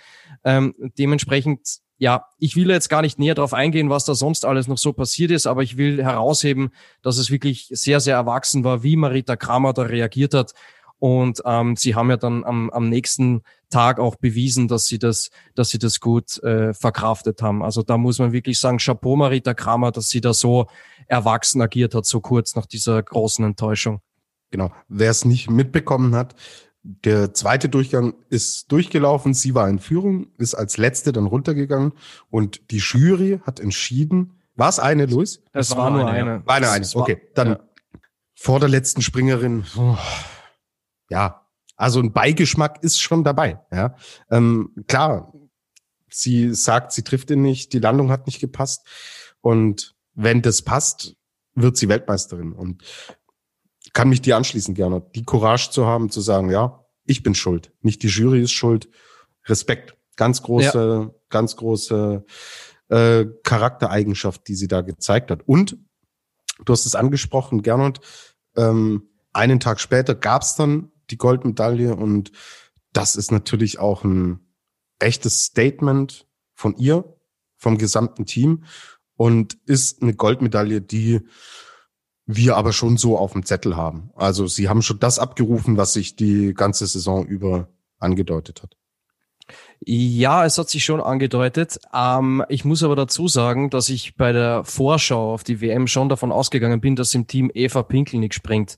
[0.45, 4.69] Ähm, dementsprechend ja, ich will jetzt gar nicht näher darauf eingehen, was da sonst alles
[4.69, 6.69] noch so passiert ist, aber ich will herausheben,
[7.01, 10.53] dass es wirklich sehr, sehr erwachsen war, wie Marita Kramer da reagiert hat.
[10.99, 15.31] Und ähm, sie haben ja dann am, am nächsten Tag auch bewiesen, dass sie das,
[15.55, 17.63] dass sie das gut äh, verkraftet haben.
[17.63, 20.67] Also da muss man wirklich sagen, Chapeau Marita Kramer, dass sie da so
[21.07, 24.01] erwachsen agiert hat, so kurz nach dieser großen Enttäuschung.
[24.51, 24.71] Genau.
[24.89, 26.35] Wer es nicht mitbekommen hat,
[26.83, 31.93] der zweite Durchgang ist durchgelaufen, sie war in Führung, ist als letzte dann runtergegangen
[32.31, 35.43] und die Jury hat entschieden, war es eine, Luis?
[35.53, 36.33] Das, das war, nur eine.
[36.33, 36.47] eine.
[36.47, 36.87] War eine, eine.
[36.95, 37.59] Okay, dann ja.
[38.35, 39.99] vor der letzten Springerin, oh,
[41.11, 41.46] ja,
[41.77, 43.61] also ein Beigeschmack ist schon dabei.
[43.73, 43.97] Ja,
[44.31, 45.33] ähm, klar,
[46.11, 48.87] sie sagt, sie trifft ihn nicht, die Landung hat nicht gepasst
[49.41, 51.17] und wenn das passt,
[51.55, 52.83] wird sie Weltmeisterin und
[53.93, 55.03] kann mich dir anschließen, gerne.
[55.15, 58.89] Die Courage zu haben, zu sagen, ja, ich bin schuld, nicht die Jury ist schuld.
[59.47, 61.15] Respekt, ganz große, ja.
[61.29, 62.25] ganz große
[62.89, 65.43] äh, Charaktereigenschaft, die sie da gezeigt hat.
[65.47, 65.79] Und
[66.65, 68.01] du hast es angesprochen, Gernot,
[68.57, 72.33] ähm, einen Tag später gab es dann die Goldmedaille und
[72.93, 74.41] das ist natürlich auch ein
[74.99, 77.05] echtes Statement von ihr,
[77.57, 78.65] vom gesamten Team
[79.17, 81.21] und ist eine Goldmedaille, die
[82.27, 84.11] wir aber schon so auf dem Zettel haben.
[84.15, 88.77] Also sie haben schon das abgerufen, was sich die ganze Saison über angedeutet hat.
[89.81, 91.79] Ja, es hat sich schon angedeutet.
[91.95, 96.09] Ähm, ich muss aber dazu sagen, dass ich bei der Vorschau auf die WM schon
[96.09, 98.77] davon ausgegangen bin, dass im Team Eva Pinkelnick springt,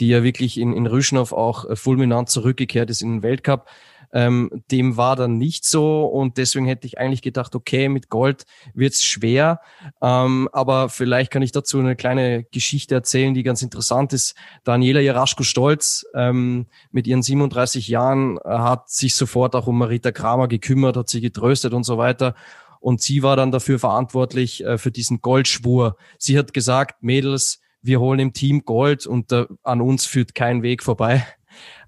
[0.00, 3.68] die ja wirklich in, in Rüschnow auch fulminant zurückgekehrt ist in den Weltcup.
[4.14, 8.44] Ähm, dem war dann nicht so und deswegen hätte ich eigentlich gedacht, okay, mit Gold
[8.74, 9.60] wird's schwer.
[10.02, 14.34] Ähm, aber vielleicht kann ich dazu eine kleine Geschichte erzählen, die ganz interessant ist.
[14.64, 20.46] Daniela Jaraschko-Stolz ähm, mit ihren 37 Jahren äh, hat sich sofort auch um Marita Kramer
[20.46, 22.34] gekümmert, hat sie getröstet und so weiter.
[22.80, 25.96] Und sie war dann dafür verantwortlich äh, für diesen Goldschwur.
[26.18, 30.62] Sie hat gesagt, Mädels, wir holen im Team Gold und äh, an uns führt kein
[30.62, 31.24] Weg vorbei.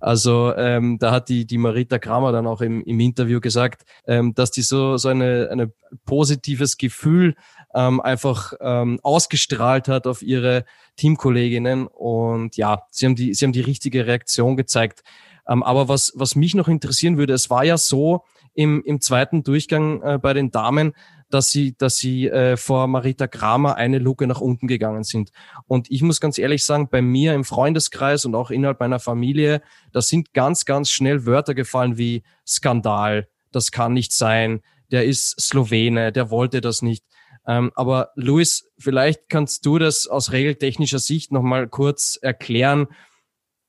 [0.00, 4.35] Also ähm, da hat die, die Marita Kramer dann auch im, im Interview gesagt, ähm,
[4.35, 5.72] dass die so, so eine, eine
[6.04, 7.35] positives Gefühl
[7.74, 10.64] ähm, einfach ähm, ausgestrahlt hat auf ihre
[10.96, 11.87] Teamkolleginnen.
[11.87, 15.02] Und ja, sie haben die, sie haben die richtige Reaktion gezeigt.
[15.48, 19.42] Ähm, aber was, was mich noch interessieren würde, es war ja so im, im zweiten
[19.42, 20.92] Durchgang äh, bei den Damen,
[21.35, 25.31] dass sie, dass sie äh, vor Marita Kramer eine Luke nach unten gegangen sind.
[25.66, 29.61] Und ich muss ganz ehrlich sagen, bei mir im Freundeskreis und auch innerhalb meiner Familie,
[29.92, 35.40] da sind ganz, ganz schnell Wörter gefallen wie Skandal, das kann nicht sein, der ist
[35.40, 37.05] Slowene, der wollte das nicht.
[37.49, 42.87] Ähm, aber Luis, vielleicht kannst du das aus regeltechnischer Sicht nochmal kurz erklären,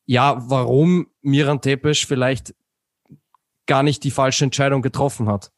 [0.05, 2.53] ja, warum Miran Tepesch vielleicht
[3.65, 5.51] gar nicht die falsche Entscheidung getroffen hat.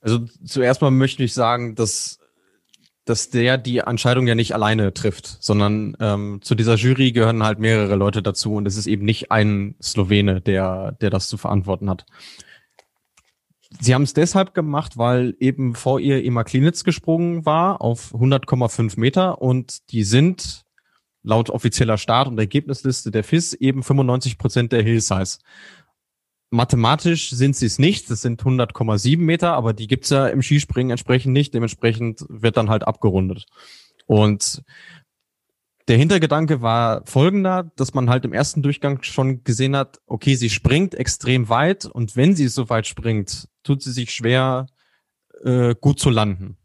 [0.00, 2.18] Also zuerst mal möchte ich sagen, dass
[3.06, 7.58] dass der die Entscheidung ja nicht alleine trifft, sondern ähm, zu dieser Jury gehören halt
[7.58, 11.90] mehrere Leute dazu und es ist eben nicht ein Slowene, der der das zu verantworten
[11.90, 12.06] hat.
[13.78, 18.98] Sie haben es deshalb gemacht, weil eben vor ihr Emma Klinitz gesprungen war auf 100,5
[18.98, 20.64] Meter und die sind
[21.22, 25.38] laut offizieller Start- und Ergebnisliste der FIS eben 95 Prozent der Hill Size.
[26.50, 30.90] Mathematisch sind sie es nicht, das sind 100,7 Meter, aber die gibt's ja im Skispringen
[30.90, 31.54] entsprechend nicht.
[31.54, 33.46] Dementsprechend wird dann halt abgerundet.
[34.06, 34.64] Und
[35.86, 40.50] der Hintergedanke war folgender, dass man halt im ersten Durchgang schon gesehen hat, okay, sie
[40.50, 44.66] springt extrem weit und wenn sie so weit springt, tut sie sich schwer,
[45.44, 46.56] äh, gut zu landen.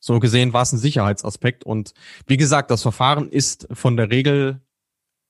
[0.00, 1.94] So gesehen war es ein Sicherheitsaspekt und
[2.26, 4.60] wie gesagt, das Verfahren ist von der Regel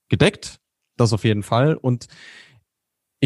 [0.08, 0.60] gedeckt,
[0.96, 2.08] das auf jeden Fall und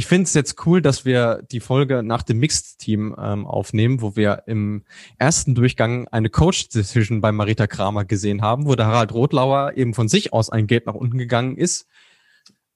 [0.00, 4.16] ich finde es jetzt cool, dass wir die Folge nach dem Mixed-Team ähm, aufnehmen, wo
[4.16, 4.82] wir im
[5.18, 10.08] ersten Durchgang eine Coach-Decision bei Marita Kramer gesehen haben, wo der Harald Rotlauer eben von
[10.08, 11.86] sich aus ein Gate nach unten gegangen ist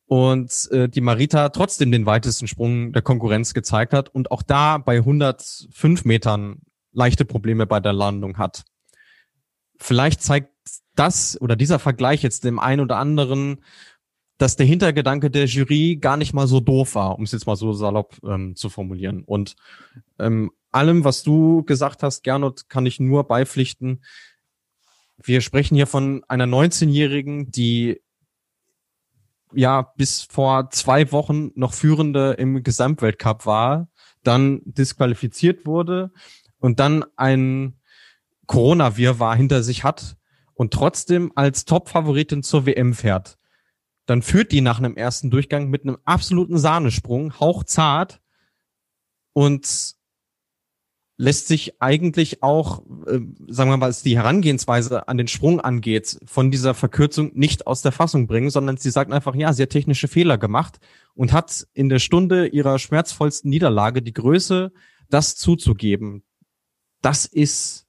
[0.05, 4.77] und äh, die Marita trotzdem den weitesten Sprung der Konkurrenz gezeigt hat und auch da
[4.77, 6.59] bei 105 Metern
[6.93, 8.65] leichte Probleme bei der Landung hat.
[9.79, 10.51] Vielleicht zeigt
[10.95, 13.65] das oder dieser Vergleich jetzt dem einen oder anderen,
[14.45, 17.57] dass der Hintergedanke der Jury gar nicht mal so doof war, um es jetzt mal
[17.57, 19.25] so salopp ähm, zu formulieren.
[19.25, 19.57] Und
[20.19, 24.05] ähm, allem, was du gesagt hast, Gernot, kann ich nur beipflichten.
[25.17, 28.03] Wir sprechen hier von einer 19-Jährigen, die
[29.55, 33.89] ja bis vor zwei Wochen noch führende im Gesamtweltcup war,
[34.25, 36.13] dann disqualifiziert wurde
[36.59, 37.81] und dann ein
[38.47, 40.19] Corona-Wirrwarr hinter sich hat
[40.53, 43.39] und trotzdem als Top-Favoritin zur WM fährt
[44.07, 48.21] dann führt die nach einem ersten Durchgang mit einem absoluten Sahnesprung, hauchzart
[49.33, 49.95] und
[51.17, 56.19] lässt sich eigentlich auch, äh, sagen wir mal, was die Herangehensweise an den Sprung angeht,
[56.25, 59.71] von dieser Verkürzung nicht aus der Fassung bringen, sondern sie sagt einfach, ja, sie hat
[59.71, 60.81] technische Fehler gemacht
[61.15, 64.73] und hat in der Stunde ihrer schmerzvollsten Niederlage die Größe,
[65.09, 66.25] das zuzugeben.
[67.01, 67.84] Das ist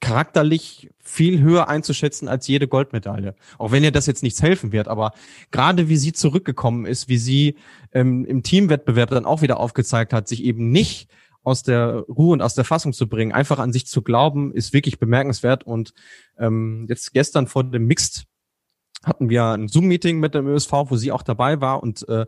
[0.00, 3.34] charakterlich viel höher einzuschätzen als jede Goldmedaille.
[3.58, 5.12] Auch wenn ihr das jetzt nichts helfen wird, aber
[5.50, 7.56] gerade wie sie zurückgekommen ist, wie sie
[7.92, 11.10] ähm, im Teamwettbewerb dann auch wieder aufgezeigt hat, sich eben nicht
[11.42, 14.72] aus der Ruhe und aus der Fassung zu bringen, einfach an sich zu glauben, ist
[14.72, 15.64] wirklich bemerkenswert.
[15.64, 15.92] Und
[16.38, 18.26] ähm, jetzt gestern vor dem Mixed
[19.02, 22.26] hatten wir ein Zoom-Meeting mit dem ÖSV, wo sie auch dabei war und äh,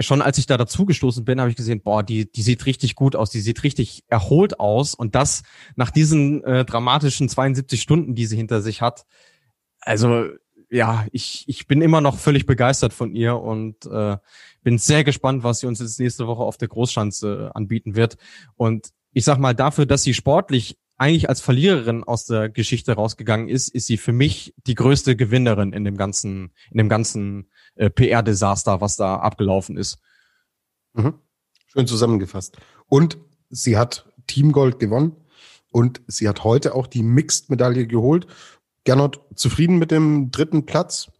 [0.00, 3.14] schon als ich da dazugestoßen bin, habe ich gesehen, boah, die, die sieht richtig gut
[3.14, 4.94] aus, die sieht richtig erholt aus.
[4.94, 5.42] Und das
[5.76, 9.06] nach diesen äh, dramatischen 72 Stunden, die sie hinter sich hat.
[9.80, 10.26] Also
[10.70, 14.16] ja, ich, ich bin immer noch völlig begeistert von ihr und äh,
[14.62, 18.16] bin sehr gespannt, was sie uns jetzt nächste Woche auf der Großschanze anbieten wird.
[18.56, 23.48] Und ich sag mal, dafür, dass sie sportlich eigentlich als Verliererin aus der Geschichte rausgegangen
[23.48, 27.90] ist, ist sie für mich die größte Gewinnerin in dem ganzen, in dem ganzen äh,
[27.90, 29.98] PR-Desaster, was da abgelaufen ist.
[30.94, 31.14] Mhm.
[31.66, 32.56] Schön zusammengefasst.
[32.86, 33.18] Und
[33.50, 35.16] sie hat Teamgold gewonnen
[35.70, 38.26] und sie hat heute auch die Mixed-Medaille geholt.
[38.84, 41.10] Gernot, zufrieden mit dem dritten Platz?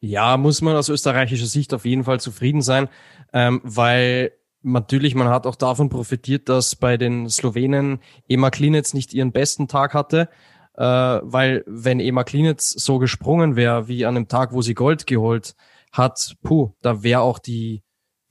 [0.00, 2.88] Ja, muss man aus österreichischer Sicht auf jeden Fall zufrieden sein,
[3.32, 9.14] ähm, weil natürlich, man hat auch davon profitiert, dass bei den Slowenen Ema Klinitz nicht
[9.14, 10.28] ihren besten Tag hatte,
[10.74, 15.06] äh, weil wenn Ema Klinitz so gesprungen wäre wie an dem Tag, wo sie Gold
[15.06, 15.54] geholt
[15.92, 17.82] hat, puh, da wäre auch die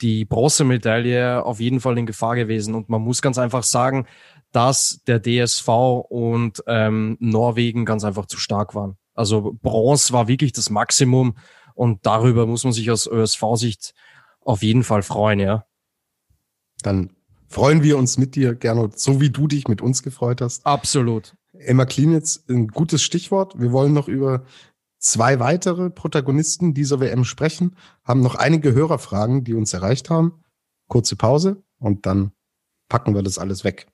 [0.02, 2.76] die Bronzemedaille auf jeden Fall in Gefahr gewesen.
[2.76, 4.06] Und man muss ganz einfach sagen,
[4.52, 5.68] dass der DSV
[6.10, 8.98] und ähm, Norwegen ganz einfach zu stark waren.
[9.16, 11.36] Also Bronze war wirklich das Maximum
[11.74, 13.94] und darüber muss man sich aus ÖSV-Sicht
[14.42, 15.66] auf jeden Fall freuen, ja.
[16.82, 17.16] Dann
[17.48, 20.66] freuen wir uns mit dir, Gernot, so wie du dich mit uns gefreut hast.
[20.66, 21.34] Absolut.
[21.66, 23.60] Emma Klinitz, ein gutes Stichwort.
[23.60, 24.46] Wir wollen noch über
[25.00, 30.44] zwei weitere Protagonisten dieser WM sprechen, haben noch einige Hörerfragen, die uns erreicht haben.
[30.88, 32.32] Kurze Pause und dann
[32.90, 33.88] packen wir das alles weg.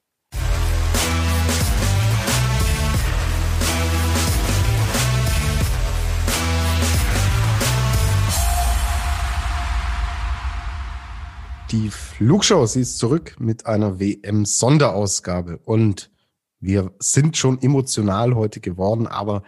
[11.71, 16.09] Die Flugshow, sie ist zurück mit einer WM-Sonderausgabe und
[16.59, 19.43] wir sind schon emotional heute geworden, aber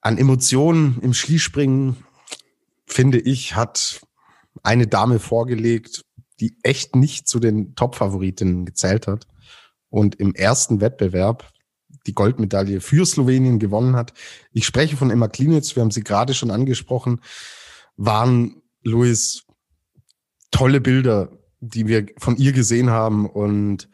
[0.00, 1.96] an Emotionen im Skispringen,
[2.86, 4.00] finde ich, hat
[4.62, 6.04] eine Dame vorgelegt,
[6.40, 9.26] die echt nicht zu den Top-Favoritinnen gezählt hat
[9.88, 11.52] und im ersten Wettbewerb
[12.06, 14.14] die Goldmedaille für Slowenien gewonnen hat.
[14.52, 17.20] Ich spreche von Emma Klinitz, wir haben sie gerade schon angesprochen,
[17.96, 19.44] waren Luis
[20.50, 21.30] tolle Bilder,
[21.60, 23.88] die wir von ihr gesehen haben und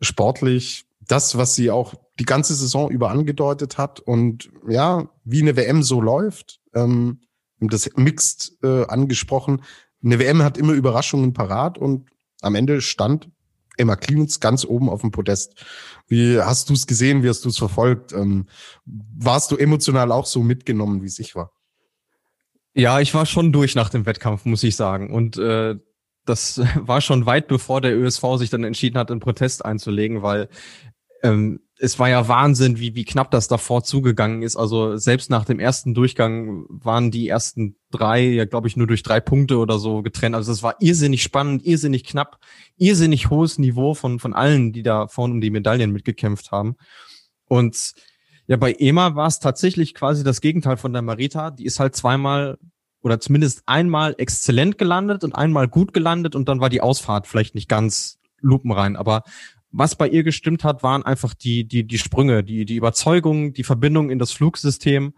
[0.00, 5.56] sportlich das, was sie auch die ganze Saison über angedeutet hat und ja, wie eine
[5.56, 7.20] WM so läuft, ähm,
[7.60, 9.62] das Mixed äh, angesprochen.
[10.02, 12.08] Eine WM hat immer Überraschungen parat und
[12.40, 13.28] am Ende stand
[13.76, 15.64] Emma Clemens ganz oben auf dem Podest.
[16.08, 17.22] Wie hast du es gesehen?
[17.22, 18.12] Wie hast du es verfolgt?
[18.12, 18.46] Ähm,
[18.84, 21.52] warst du emotional auch so mitgenommen, wie es ich war?
[22.74, 25.12] Ja, ich war schon durch nach dem Wettkampf, muss ich sagen.
[25.12, 25.76] Und äh,
[26.24, 30.48] das war schon weit bevor der ÖSV sich dann entschieden hat, einen Protest einzulegen, weil
[31.22, 34.56] ähm, es war ja Wahnsinn, wie, wie knapp das davor zugegangen ist.
[34.56, 39.02] Also selbst nach dem ersten Durchgang waren die ersten drei, ja glaube ich, nur durch
[39.02, 40.36] drei Punkte oder so getrennt.
[40.36, 42.38] Also es war irrsinnig spannend, irrsinnig knapp,
[42.76, 46.76] irrsinnig hohes Niveau von, von allen, die da vorne um die Medaillen mitgekämpft haben.
[47.48, 47.94] Und
[48.46, 51.50] ja, bei Ema war es tatsächlich quasi das Gegenteil von der Marita.
[51.50, 52.58] Die ist halt zweimal
[53.02, 57.56] oder zumindest einmal exzellent gelandet und einmal gut gelandet und dann war die Ausfahrt vielleicht
[57.56, 58.94] nicht ganz lupenrein.
[58.96, 59.22] Aber
[59.72, 63.64] was bei ihr gestimmt hat, waren einfach die, die, die Sprünge, die, die Überzeugung, die
[63.64, 65.14] Verbindung in das Flugsystem.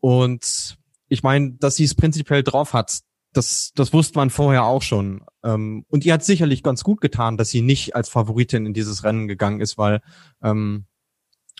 [0.00, 3.00] Und ich meine, dass sie es prinzipiell drauf hat,
[3.32, 5.24] das, das wusste man vorher auch schon.
[5.42, 9.04] Ähm, und ihr hat sicherlich ganz gut getan, dass sie nicht als Favoritin in dieses
[9.04, 10.00] Rennen gegangen ist, weil
[10.42, 10.84] ähm,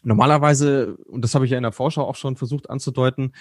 [0.03, 3.33] normalerweise, und das habe ich ja in der Vorschau auch schon versucht anzudeuten,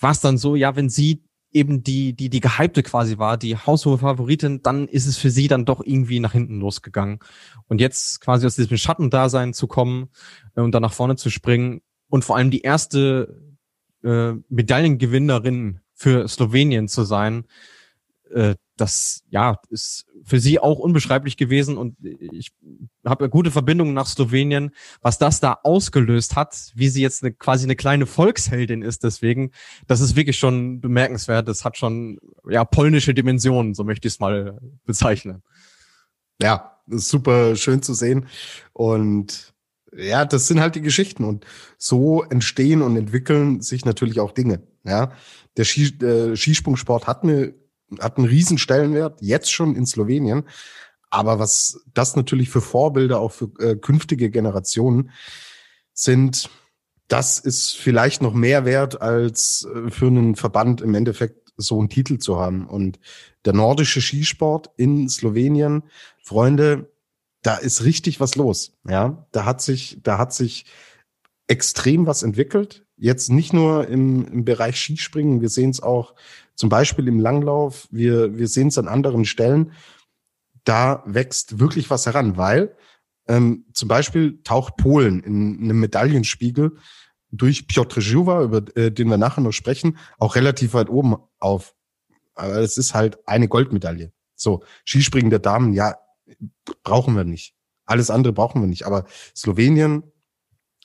[0.00, 3.56] war es dann so, ja, wenn sie eben die, die, die gehypte quasi war, die
[3.56, 7.20] haushohe Favoritin, dann ist es für sie dann doch irgendwie nach hinten losgegangen.
[7.68, 10.10] Und jetzt quasi aus diesem Schattendasein zu kommen
[10.54, 13.42] äh, und dann nach vorne zu springen und vor allem die erste
[14.04, 17.44] äh, Medaillengewinnerin für Slowenien zu sein,
[18.30, 22.52] äh, das ja ist für sie auch unbeschreiblich gewesen und ich
[23.04, 27.64] habe gute Verbindungen nach Slowenien, was das da ausgelöst hat, wie sie jetzt eine, quasi
[27.64, 29.04] eine kleine Volksheldin ist.
[29.04, 29.52] Deswegen,
[29.86, 31.48] das ist wirklich schon bemerkenswert.
[31.48, 35.42] Das hat schon ja polnische Dimensionen, so möchte ich es mal bezeichnen.
[36.40, 38.28] Ja, super schön zu sehen
[38.72, 39.54] und
[39.96, 41.46] ja, das sind halt die Geschichten und
[41.78, 44.62] so entstehen und entwickeln sich natürlich auch Dinge.
[44.84, 45.12] Ja,
[45.56, 47.54] der äh, Skisprungsport hat eine
[48.00, 50.44] hat einen riesen Stellenwert, jetzt schon in Slowenien.
[51.10, 55.10] Aber was das natürlich für Vorbilder auch für äh, künftige Generationen
[55.94, 56.50] sind,
[57.08, 61.88] das ist vielleicht noch mehr wert, als äh, für einen Verband im Endeffekt so einen
[61.88, 62.66] Titel zu haben.
[62.66, 63.00] Und
[63.44, 65.82] der nordische Skisport in Slowenien,
[66.22, 66.92] Freunde,
[67.42, 68.78] da ist richtig was los.
[68.86, 70.66] Ja, da hat sich, da hat sich
[71.46, 72.84] extrem was entwickelt.
[72.96, 76.14] Jetzt nicht nur im, im Bereich Skispringen, wir sehen es auch
[76.58, 79.70] zum Beispiel im Langlauf, wir, wir sehen es an anderen Stellen,
[80.64, 82.76] da wächst wirklich was heran, weil
[83.28, 86.76] ähm, zum Beispiel taucht Polen in einem Medaillenspiegel
[87.30, 91.76] durch Piotr Żuwa, über äh, den wir nachher noch sprechen, auch relativ weit oben auf.
[92.34, 94.12] Aber es ist halt eine Goldmedaille.
[94.34, 95.96] So, Skispringen der Damen, ja,
[96.82, 97.54] brauchen wir nicht.
[97.86, 98.84] Alles andere brauchen wir nicht.
[98.84, 99.04] Aber
[99.36, 100.02] Slowenien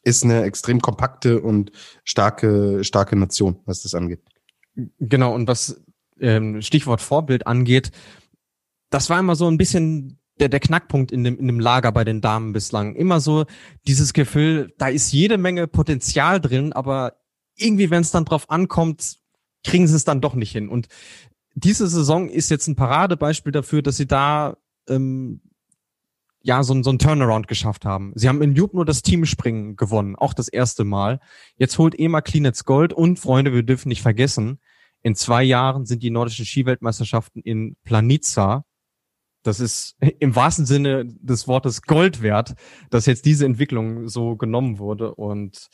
[0.04, 1.72] ist eine extrem kompakte und
[2.04, 4.22] starke, starke Nation, was das angeht.
[4.76, 5.84] Genau, und was
[6.20, 7.92] ähm, Stichwort Vorbild angeht,
[8.90, 12.04] das war immer so ein bisschen der, der Knackpunkt in dem, in dem Lager bei
[12.04, 12.96] den Damen bislang.
[12.96, 13.46] Immer so
[13.88, 17.18] dieses Gefühl, da ist jede Menge Potenzial drin, aber
[17.56, 19.18] irgendwie, wenn es dann drauf ankommt,
[19.64, 20.70] kriegen sie es dann doch nicht hin.
[20.70, 20.88] Und
[21.56, 24.58] diese Saison ist jetzt ein Paradebeispiel dafür, dass sie da
[24.90, 25.42] ähm,
[26.44, 28.12] ja so, so ein Turnaround geschafft haben.
[28.16, 31.20] Sie haben in nur das Teamspringen gewonnen, auch das erste Mal.
[31.58, 34.60] Jetzt holt EMA Klinetz Gold und Freunde, wir dürfen nicht vergessen,
[35.02, 38.64] in zwei Jahren sind die nordischen Skiweltmeisterschaften in Planica.
[39.44, 42.54] Das ist im wahrsten Sinne des Wortes Gold wert,
[42.90, 45.14] dass jetzt diese Entwicklung so genommen wurde.
[45.16, 45.68] Und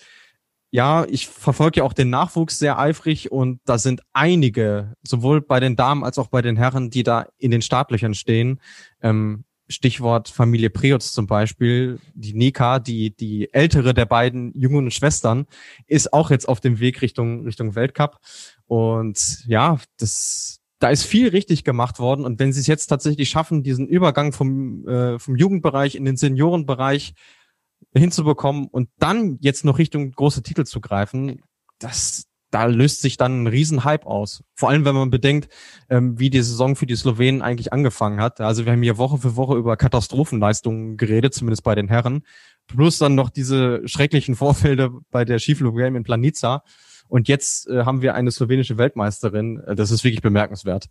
[0.72, 5.60] ja, ich verfolge ja auch den Nachwuchs sehr eifrig und da sind einige, sowohl bei
[5.60, 8.60] den Damen als auch bei den Herren, die da in den Startlöchern stehen.
[9.02, 12.00] Ähm, Stichwort Familie Preutz zum Beispiel.
[12.14, 15.46] Die Nika, die, die ältere der beiden jungen Schwestern,
[15.88, 18.18] ist auch jetzt auf dem Weg Richtung, Richtung Weltcup.
[18.66, 22.26] Und ja, das, da ist viel richtig gemacht worden.
[22.26, 26.18] Und wenn sie es jetzt tatsächlich schaffen, diesen Übergang vom, äh, vom Jugendbereich in den
[26.18, 27.14] Seniorenbereich
[27.94, 31.42] hinzubekommen und dann jetzt noch Richtung große Titel zu greifen,
[31.80, 34.44] das, da löst sich dann ein Riesenhype aus.
[34.56, 35.52] Vor allem, wenn man bedenkt,
[35.90, 38.42] ähm, wie die Saison für die Slowenen eigentlich angefangen hat.
[38.42, 42.24] Also wir haben hier Woche für Woche über Katastrophenleistungen geredet, zumindest bei den Herren.
[42.68, 46.64] Plus dann noch diese schrecklichen Vorfälle bei der Skiflug-WM in Planica.
[47.08, 49.60] Und jetzt äh, haben wir eine slowenische Weltmeisterin.
[49.66, 50.90] Äh, das ist wirklich bemerkenswert.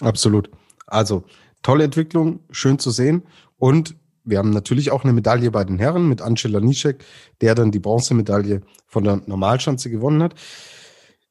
[0.00, 0.50] Absolut.
[0.86, 1.24] Also
[1.62, 3.24] tolle Entwicklung, schön zu sehen.
[3.56, 3.96] Und
[4.30, 7.04] wir haben natürlich auch eine Medaille bei den Herren mit Angela Nischek,
[7.40, 10.34] der dann die Bronzemedaille von der Normalschanze gewonnen hat.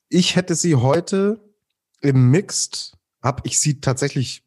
[0.10, 1.40] Ich hätte sie heute
[2.02, 4.44] im Mixed, habe ich sie tatsächlich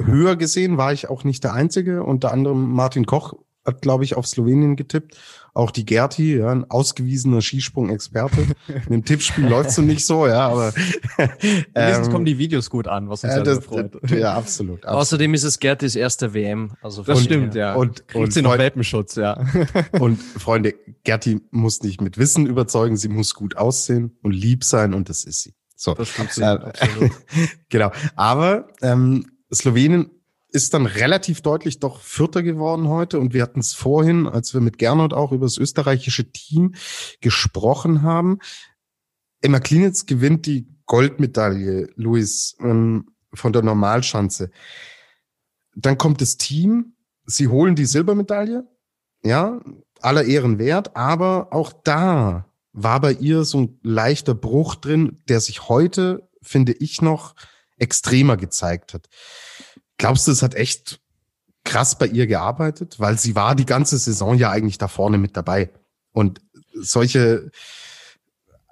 [0.00, 2.02] höher gesehen, war ich auch nicht der Einzige.
[2.02, 3.34] Unter anderem Martin Koch
[3.66, 5.16] hat, glaube ich, auf Slowenien getippt.
[5.54, 8.46] Auch die Gerti, ja, ein ausgewiesener Skisprung-Experte.
[8.68, 10.74] Mit dem Tippspiel läuft so nicht so, ja, aber
[11.74, 13.94] ähm, kommen die Videos gut an, was uns äh, ja das, freut.
[14.10, 14.84] Ja, absolut.
[14.84, 14.84] absolut.
[14.84, 16.72] Außerdem ist es Gertis erste WM.
[16.82, 17.74] Also Das stimmt, ja.
[17.74, 19.46] Und, Kriegt und, sie noch Freund, Welpenschutz, ja.
[19.98, 24.92] und Freunde, Gerti muss nicht mit Wissen überzeugen, sie muss gut aussehen und lieb sein
[24.92, 25.54] und das ist sie.
[25.74, 27.12] So, Das stimmt, Äh, absolut.
[27.70, 27.92] genau.
[28.14, 30.10] Aber ähm, Slowenien
[30.48, 33.18] ist dann relativ deutlich doch Vierter geworden heute.
[33.18, 36.74] Und wir hatten es vorhin, als wir mit Gernot auch über das österreichische Team
[37.20, 38.38] gesprochen haben.
[39.42, 44.50] Emma Klinitz gewinnt die Goldmedaille, Luis, ähm, von der Normalschanze.
[45.74, 48.66] Dann kommt das Team, sie holen die Silbermedaille,
[49.22, 49.60] ja,
[50.00, 55.40] aller Ehren wert, aber auch da war bei ihr so ein leichter Bruch drin, der
[55.40, 57.34] sich heute, finde ich, noch
[57.78, 59.08] extremer gezeigt hat.
[59.98, 61.00] Glaubst du, es hat echt
[61.64, 62.98] krass bei ihr gearbeitet?
[62.98, 65.70] Weil sie war die ganze Saison ja eigentlich da vorne mit dabei.
[66.12, 66.40] Und
[66.74, 67.50] solche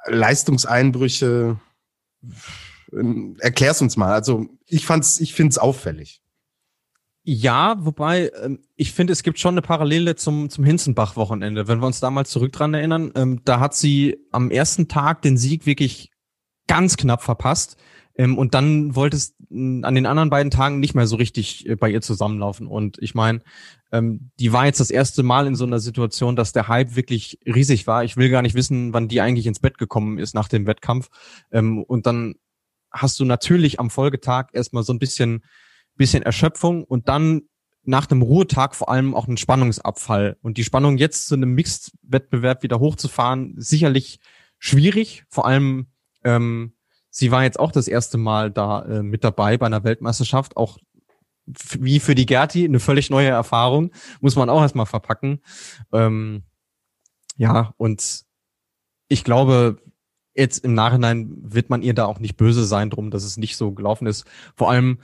[0.06, 1.58] Leistungseinbrüche,
[2.92, 4.12] äh, erklär's uns mal.
[4.12, 6.20] Also ich fand's, ich find's auffällig.
[7.26, 11.66] Ja, wobei ähm, ich finde, es gibt schon eine Parallele zum, zum Hinzenbach-Wochenende.
[11.68, 15.22] Wenn wir uns da mal zurück dran erinnern, ähm, da hat sie am ersten Tag
[15.22, 16.10] den Sieg wirklich
[16.66, 17.78] ganz knapp verpasst.
[18.16, 21.68] Ähm, und dann wollte es mh, an den anderen beiden Tagen nicht mehr so richtig
[21.68, 22.66] äh, bei ihr zusammenlaufen.
[22.66, 23.40] Und ich meine,
[23.92, 27.38] ähm, die war jetzt das erste Mal in so einer Situation, dass der Hype wirklich
[27.46, 28.04] riesig war.
[28.04, 31.08] Ich will gar nicht wissen, wann die eigentlich ins Bett gekommen ist nach dem Wettkampf.
[31.50, 32.34] Ähm, und dann
[32.90, 35.42] hast du natürlich am Folgetag erstmal so ein bisschen
[35.96, 37.42] bisschen Erschöpfung und dann
[37.84, 40.38] nach dem Ruhetag vor allem auch einen Spannungsabfall.
[40.42, 44.20] Und die Spannung jetzt zu einem Mixed-Wettbewerb wieder hochzufahren, sicherlich
[44.58, 45.24] schwierig.
[45.28, 45.88] Vor allem,
[46.24, 46.73] ähm,
[47.14, 50.78] sie war jetzt auch das erste Mal da äh, mit dabei bei einer Weltmeisterschaft, auch
[51.46, 55.40] wie für die Gerti eine völlig neue Erfahrung, muss man auch erstmal verpacken.
[55.92, 56.42] Ähm,
[57.36, 58.24] ja, und
[59.06, 59.80] ich glaube,
[60.34, 63.56] jetzt im Nachhinein wird man ihr da auch nicht böse sein drum, dass es nicht
[63.56, 64.24] so gelaufen ist.
[64.56, 64.98] Vor allem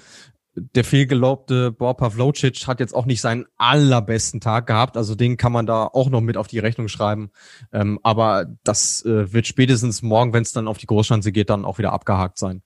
[0.74, 4.96] der vielgelobte Bor Pavlocic hat jetzt auch nicht seinen allerbesten Tag gehabt.
[4.96, 7.30] Also den kann man da auch noch mit auf die Rechnung schreiben.
[7.72, 11.64] Ähm, aber das äh, wird spätestens morgen, wenn es dann auf die Großschanze geht, dann
[11.64, 12.62] auch wieder abgehakt sein.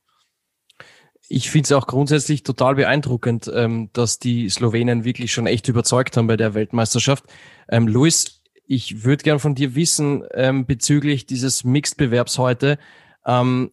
[1.28, 6.16] Ich finde es auch grundsätzlich total beeindruckend, ähm, dass die Slowenen wirklich schon echt überzeugt
[6.16, 7.24] haben bei der Weltmeisterschaft.
[7.68, 12.78] Ähm, Luis, ich würde gern von dir wissen ähm, bezüglich dieses Mixed-Bewerbs heute.
[13.26, 13.70] Ähm,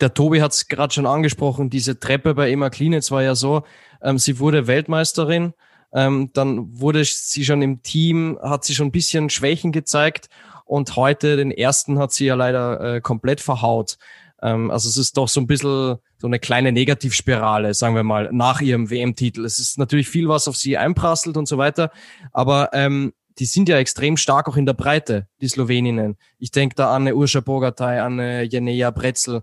[0.00, 3.64] der Tobi hat es gerade schon angesprochen, diese Treppe bei Emma Klinitz war ja so,
[4.02, 5.54] ähm, sie wurde Weltmeisterin,
[5.92, 10.28] ähm, dann wurde sie schon im Team, hat sie schon ein bisschen Schwächen gezeigt
[10.64, 13.98] und heute den ersten hat sie ja leider äh, komplett verhaut.
[14.42, 18.28] Ähm, also es ist doch so ein bisschen so eine kleine Negativspirale, sagen wir mal,
[18.32, 19.44] nach ihrem WM-Titel.
[19.44, 21.90] Es ist natürlich viel, was auf sie einprasselt und so weiter,
[22.32, 26.16] aber ähm, die sind ja extrem stark auch in der Breite, die Sloweninnen.
[26.38, 29.42] Ich denke da an eine Urscha Bogatay, an eine Jenea Bretzel.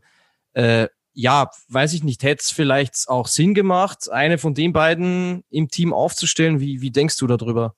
[0.58, 5.44] Äh, ja, weiß ich nicht, hätte es vielleicht auch Sinn gemacht, eine von den beiden
[5.52, 6.60] im Team aufzustellen?
[6.60, 7.76] Wie, wie denkst du darüber?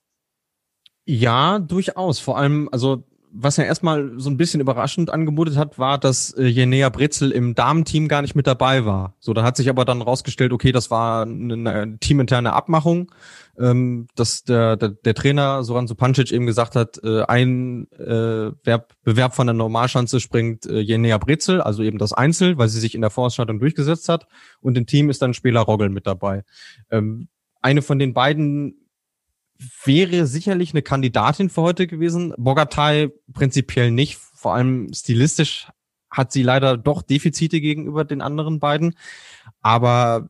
[1.06, 2.20] Ja, durchaus.
[2.20, 6.46] Vor allem, also was ja erstmal so ein bisschen überraschend angemutet hat, war, dass äh,
[6.46, 9.16] Jenea Britzel im Damenteam gar nicht mit dabei war.
[9.20, 13.12] So, da hat sich aber dann rausgestellt, okay, das war eine, eine teaminterne Abmachung,
[13.58, 18.94] ähm, dass der, der, der Trainer Soran Supancic eben gesagt hat, äh, ein äh, Verb,
[19.04, 22.96] Bewerb von der Normalschanze springt äh, Jenea Britzel, also eben das Einzel, weil sie sich
[22.96, 24.28] in der Vorausstattung durchgesetzt hat
[24.62, 26.44] und im Team ist dann Spieler Rogel mit dabei.
[26.90, 27.28] Ähm,
[27.62, 28.89] eine von den beiden
[29.84, 32.34] wäre sicherlich eine Kandidatin für heute gewesen.
[32.38, 34.18] Bogatay prinzipiell nicht.
[34.18, 35.68] Vor allem stilistisch
[36.10, 38.96] hat sie leider doch Defizite gegenüber den anderen beiden.
[39.62, 40.30] Aber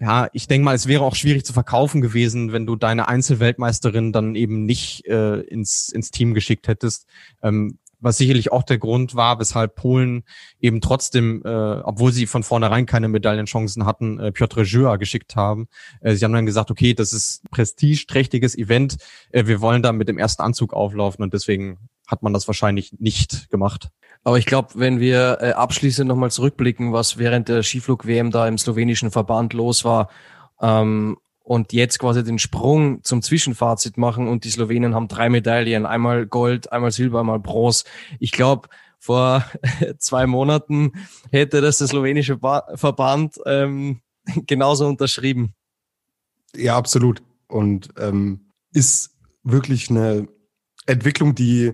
[0.00, 4.12] ja, ich denke mal, es wäre auch schwierig zu verkaufen gewesen, wenn du deine Einzelweltmeisterin
[4.12, 7.06] dann eben nicht äh, ins, ins Team geschickt hättest.
[7.42, 10.24] Ähm, was sicherlich auch der Grund war, weshalb Polen
[10.60, 15.68] eben trotzdem, äh, obwohl sie von vornherein keine Medaillenchancen hatten, äh, Piotr Żyła geschickt haben.
[16.00, 18.96] Äh, sie haben dann gesagt, okay, das ist prestigeträchtiges Event,
[19.30, 22.94] äh, wir wollen da mit dem ersten Anzug auflaufen und deswegen hat man das wahrscheinlich
[22.98, 23.90] nicht gemacht.
[24.24, 28.58] Aber ich glaube, wenn wir äh, abschließend nochmal zurückblicken, was während der Skiflug-WM da im
[28.58, 30.08] slowenischen Verband los war,
[30.60, 31.18] ähm,
[31.48, 36.26] und jetzt quasi den Sprung zum Zwischenfazit machen und die Slowenen haben drei Medaillen, einmal
[36.26, 37.84] Gold, einmal Silber, einmal Bronze.
[38.18, 38.68] Ich glaube,
[38.98, 39.46] vor
[39.98, 40.92] zwei Monaten
[41.30, 44.02] hätte das der slowenische ba Verband ähm,
[44.46, 45.54] genauso unterschrieben.
[46.54, 47.22] Ja, absolut.
[47.46, 50.28] Und ähm, ist wirklich eine
[50.84, 51.72] Entwicklung, die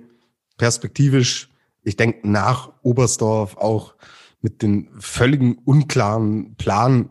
[0.57, 1.51] perspektivisch,
[1.83, 3.97] ich denke, nach Oberstdorf auch
[4.41, 7.09] mit den völligen unklaren Plan,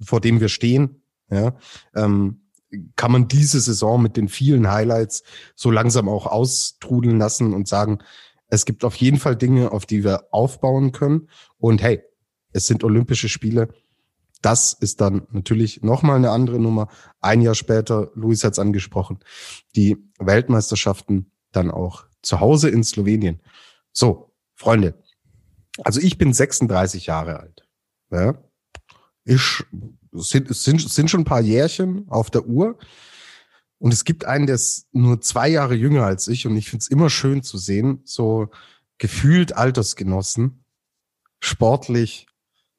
[0.00, 0.99] vor dem wir stehen,
[1.30, 1.56] ja,
[1.94, 2.42] ähm,
[2.96, 5.22] kann man diese Saison mit den vielen Highlights
[5.54, 7.98] so langsam auch austrudeln lassen und sagen,
[8.48, 11.28] es gibt auf jeden Fall Dinge, auf die wir aufbauen können.
[11.58, 12.02] Und hey,
[12.52, 13.68] es sind Olympische Spiele.
[14.42, 16.88] Das ist dann natürlich nochmal eine andere Nummer.
[17.20, 19.18] Ein Jahr später, Luis hat es angesprochen,
[19.76, 23.40] die Weltmeisterschaften dann auch zu Hause in Slowenien.
[23.92, 24.94] So, Freunde,
[25.84, 27.68] also ich bin 36 Jahre alt.
[28.10, 28.42] Ja?
[29.24, 29.64] Ich
[30.12, 32.78] sind, sind, sind schon ein paar Jährchen auf der Uhr.
[33.78, 36.46] Und es gibt einen, der ist nur zwei Jahre jünger als ich.
[36.46, 38.50] Und ich finde es immer schön zu sehen, so
[38.98, 40.64] gefühlt Altersgenossen
[41.40, 42.26] sportlich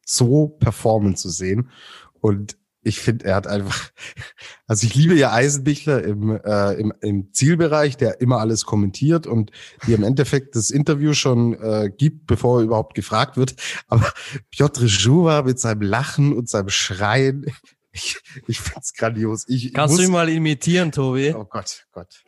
[0.06, 1.72] so performen zu sehen.
[2.20, 3.92] Und ich finde, er hat einfach,
[4.68, 9.52] also ich liebe ja Eisenbichler im, äh, im, im Zielbereich, der immer alles kommentiert und
[9.86, 13.56] die im Endeffekt das Interview schon äh, gibt, bevor er überhaupt gefragt wird.
[13.88, 14.12] Aber
[14.50, 17.46] Piotr Żuwa mit seinem Lachen und seinem Schreien,
[17.94, 18.18] ich,
[18.48, 19.46] ich find's grandios.
[19.48, 21.34] Ich Kannst du ihn mal imitieren, Tobi?
[21.36, 22.24] Oh Gott, Gott.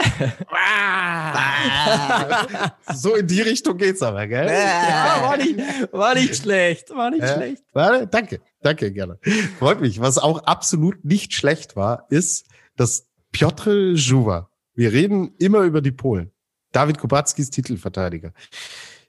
[2.94, 4.48] so in die Richtung geht's aber, gell?
[4.48, 5.60] Ja, war, nicht,
[5.92, 7.36] war nicht schlecht, war nicht Ja.
[7.36, 7.64] schlecht.
[7.74, 9.20] Warte, danke, danke, gerne.
[9.60, 10.00] Freut mich.
[10.00, 15.92] Was auch absolut nicht schlecht war, ist, dass Piotr Żuwa, wir reden immer über die
[15.92, 16.32] Polen,
[16.72, 18.34] David Kubacki ist Titelverteidiger.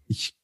[0.07, 0.37] Ich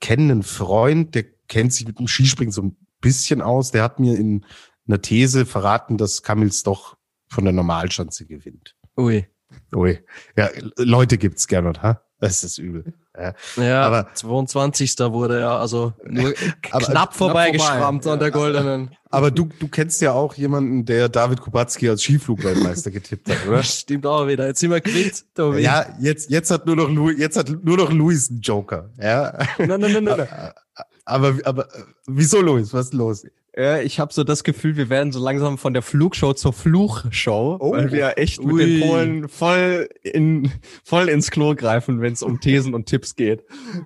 [0.00, 4.00] kenne einen Freund, der kennt sich mit dem Skispringen so ein bisschen aus, der hat
[4.00, 4.44] mir in
[4.88, 6.96] einer These verraten, dass Kamils doch
[7.28, 8.74] von der Normalschanze gewinnt.
[8.96, 9.26] Ui.
[9.74, 9.98] Ui.
[10.36, 12.02] Ja, Leute gibt's gerne, ha?
[12.20, 12.94] Das ist übel.
[13.16, 13.32] Ja.
[13.56, 14.96] Ja, Aber- aber 22.
[15.12, 16.34] wurde er, also nur
[16.72, 18.12] Aber- knapp vorbeigeschrammt vorbei.
[18.14, 18.90] an der goldenen.
[19.10, 23.62] Aber du, du kennst ja auch jemanden, der David Kubacki als Skiflugweltmeister getippt hat, oder?
[23.62, 24.46] Stimmt auch wieder.
[24.48, 25.60] Jetzt sind wir quitt, Tobi.
[25.60, 28.90] Ja, jetzt, jetzt hat nur noch Louis, jetzt hat nur noch Louis einen Joker.
[29.00, 29.38] Ja.
[29.58, 30.28] Nein, nein, nein, nein.
[31.04, 32.70] Aber, aber äh, wieso Louis?
[32.74, 33.24] Was ist los?
[33.58, 37.56] Ja, ich habe so das Gefühl, wir werden so langsam von der Flugshow zur Fluchshow,
[37.58, 37.72] Oh.
[37.72, 38.64] weil wir echt mit Ui.
[38.64, 40.52] den Polen voll in
[40.84, 43.42] voll ins Klo greifen, wenn es um Thesen und Tipps geht.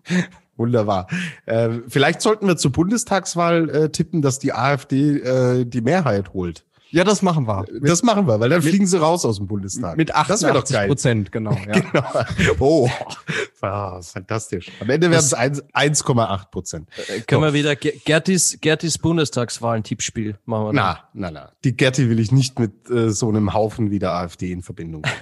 [0.59, 1.07] Wunderbar.
[1.47, 6.66] Äh, vielleicht sollten wir zur Bundestagswahl äh, tippen, dass die AfD äh, die Mehrheit holt.
[6.93, 7.64] Ja, das machen wir.
[7.80, 9.97] das machen wir, weil dann fliegen sie raus aus dem Bundestag.
[9.97, 10.88] Mit das wäre doch 88 geil.
[10.88, 11.53] Prozent, genau.
[11.66, 11.80] Ja.
[11.80, 12.55] Genau.
[12.61, 12.90] Oh,
[13.62, 14.70] ah, fantastisch.
[14.78, 16.88] Am Ende werden es 1 1,8 Prozent.
[17.09, 20.72] Äh, Können wir wieder Ge- Gertis, Gertis Bundestagswahlen-Tippspiel machen wir.
[20.74, 21.53] Na, na, na.
[21.64, 25.03] Die Gerti will ich nicht mit äh, so einem Haufen wie der AfD in Verbindung
[25.03, 25.16] bringen.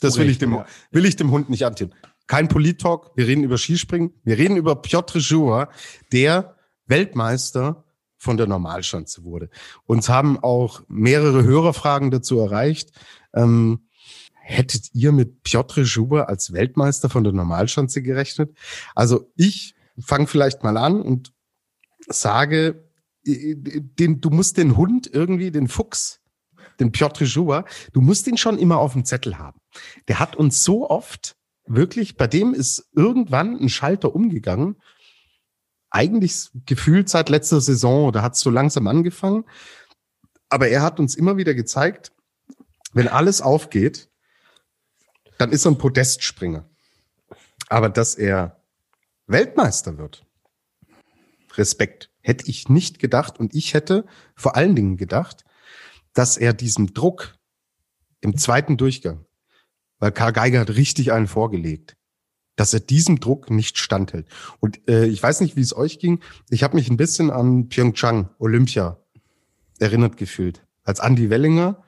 [0.00, 0.64] Das will ich, dem, ja.
[0.90, 1.92] will ich dem Hund nicht antun.
[2.26, 3.10] Kein Polit-Talk.
[3.16, 4.12] Wir reden über Skispringen.
[4.24, 5.68] Wir reden über Piotr Żuła,
[6.12, 6.54] der
[6.86, 7.84] Weltmeister
[8.20, 9.48] von der Normalschanze wurde.
[9.86, 12.92] Uns haben auch mehrere Hörerfragen dazu erreicht.
[13.32, 13.88] Ähm,
[14.34, 18.54] hättet ihr mit Piotr Żuła als Weltmeister von der Normalschanze gerechnet?
[18.94, 21.32] Also ich fange vielleicht mal an und
[22.08, 22.84] sage,
[23.24, 26.20] den, du musst den Hund irgendwie, den Fuchs,
[26.78, 27.64] den Piotr Żuła,
[27.94, 29.60] du musst ihn schon immer auf dem Zettel haben.
[30.08, 34.76] Der hat uns so oft wirklich, bei dem ist irgendwann ein Schalter umgegangen.
[35.90, 39.44] Eigentlich gefühlt seit letzter Saison, da hat es so langsam angefangen.
[40.48, 42.12] Aber er hat uns immer wieder gezeigt,
[42.92, 44.08] wenn alles aufgeht,
[45.38, 46.68] dann ist er ein Podestspringer.
[47.68, 48.62] Aber dass er
[49.26, 50.26] Weltmeister wird,
[51.56, 53.38] Respekt, hätte ich nicht gedacht.
[53.38, 55.44] Und ich hätte vor allen Dingen gedacht,
[56.12, 57.36] dass er diesem Druck
[58.20, 59.24] im zweiten Durchgang,
[59.98, 61.96] weil Karl Geiger hat richtig einen vorgelegt,
[62.60, 64.26] dass er diesem Druck nicht standhält.
[64.60, 66.20] Und äh, ich weiß nicht, wie es euch ging.
[66.50, 68.98] Ich habe mich ein bisschen an Pyeongchang, Olympia,
[69.78, 70.62] erinnert gefühlt.
[70.84, 71.82] Als Andy Wellinger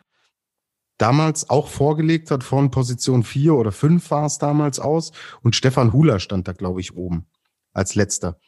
[0.96, 5.12] damals auch vorgelegt hat, von Position 4 oder 5 war es damals aus.
[5.42, 7.26] Und Stefan Hula stand da, glaube ich, oben
[7.74, 8.40] als letzter.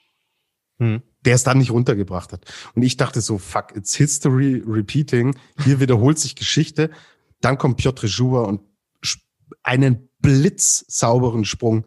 [0.79, 1.03] Hm.
[1.27, 2.51] Der es dann nicht runtergebracht hat.
[2.75, 5.37] Und ich dachte so, fuck, it's history repeating.
[5.63, 6.89] Hier wiederholt sich Geschichte.
[7.43, 8.63] Dann kommt Piotr Żuła und
[9.63, 11.87] einen blitzsauberen Sprung,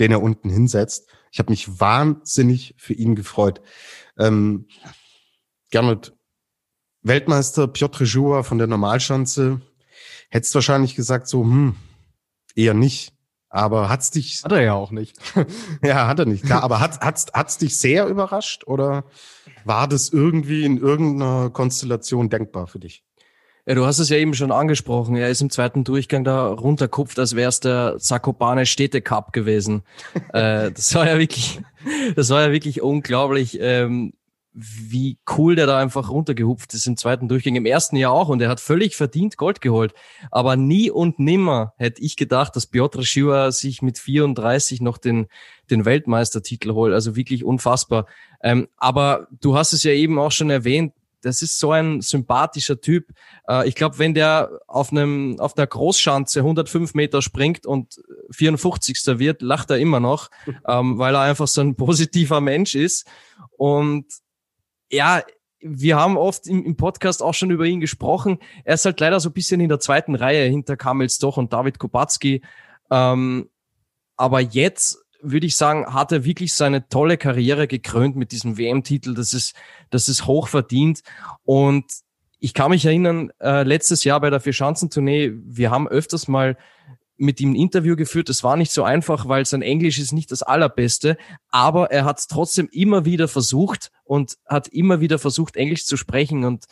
[0.00, 1.08] den er unten hinsetzt.
[1.30, 3.60] Ich habe mich wahnsinnig für ihn gefreut.
[4.18, 4.66] Ähm,
[5.70, 6.16] Gernot,
[7.02, 9.60] Weltmeister Piotr Żuła von der Normalschanze,
[10.30, 11.76] hättest wahrscheinlich gesagt so, hm,
[12.54, 13.12] eher nicht.
[13.52, 14.44] Aber hat's dich.
[14.44, 15.16] Hat er ja auch nicht.
[15.82, 16.44] ja, hat er nicht.
[16.44, 19.04] Klar, aber hat, hat's, hat's dich sehr überrascht oder
[19.64, 23.04] war das irgendwie in irgendeiner Konstellation denkbar für dich?
[23.66, 25.16] Ja, du hast es ja eben schon angesprochen.
[25.16, 29.82] Er ist im zweiten Durchgang da runterkupft, als wäre es der Zakopane Städte Cup gewesen.
[30.32, 31.60] äh, das war ja wirklich,
[32.16, 33.58] das war ja wirklich unglaublich.
[33.60, 34.12] Ähm,
[34.52, 38.42] wie cool der da einfach runtergehupft ist im zweiten Durchgang, im ersten Jahr auch und
[38.42, 39.94] er hat völlig verdient Gold geholt.
[40.30, 45.28] Aber nie und nimmer hätte ich gedacht, dass Piotr Schiwa sich mit 34 noch den,
[45.70, 46.92] den Weltmeistertitel holt.
[46.92, 48.06] Also wirklich unfassbar.
[48.42, 52.80] Ähm, aber du hast es ja eben auch schon erwähnt, das ist so ein sympathischer
[52.80, 53.08] Typ.
[53.48, 58.00] Äh, ich glaube, wenn der auf einem auf der Großschanze 105 Meter springt und
[58.30, 59.18] 54.
[59.18, 60.30] wird, lacht er immer noch,
[60.68, 63.06] ähm, weil er einfach so ein positiver Mensch ist.
[63.56, 64.06] Und
[64.90, 65.22] ja,
[65.60, 68.38] wir haben oft im, im, Podcast auch schon über ihn gesprochen.
[68.64, 71.52] Er ist halt leider so ein bisschen in der zweiten Reihe hinter Kamels Doch und
[71.52, 72.42] David Kubacki.
[72.90, 73.50] Ähm,
[74.16, 79.14] aber jetzt würde ich sagen, hat er wirklich seine tolle Karriere gekrönt mit diesem WM-Titel.
[79.14, 79.54] Das ist,
[79.90, 81.02] das ist hoch verdient.
[81.44, 81.84] Und
[82.38, 86.56] ich kann mich erinnern, äh, letztes Jahr bei der Vierschanzentournee, wir haben öfters mal
[87.16, 88.30] mit ihm ein Interview geführt.
[88.30, 91.18] Es war nicht so einfach, weil sein Englisch ist nicht das allerbeste,
[91.50, 95.98] aber er hat es trotzdem immer wieder versucht und hat immer wieder versucht, Englisch zu
[95.98, 96.64] sprechen und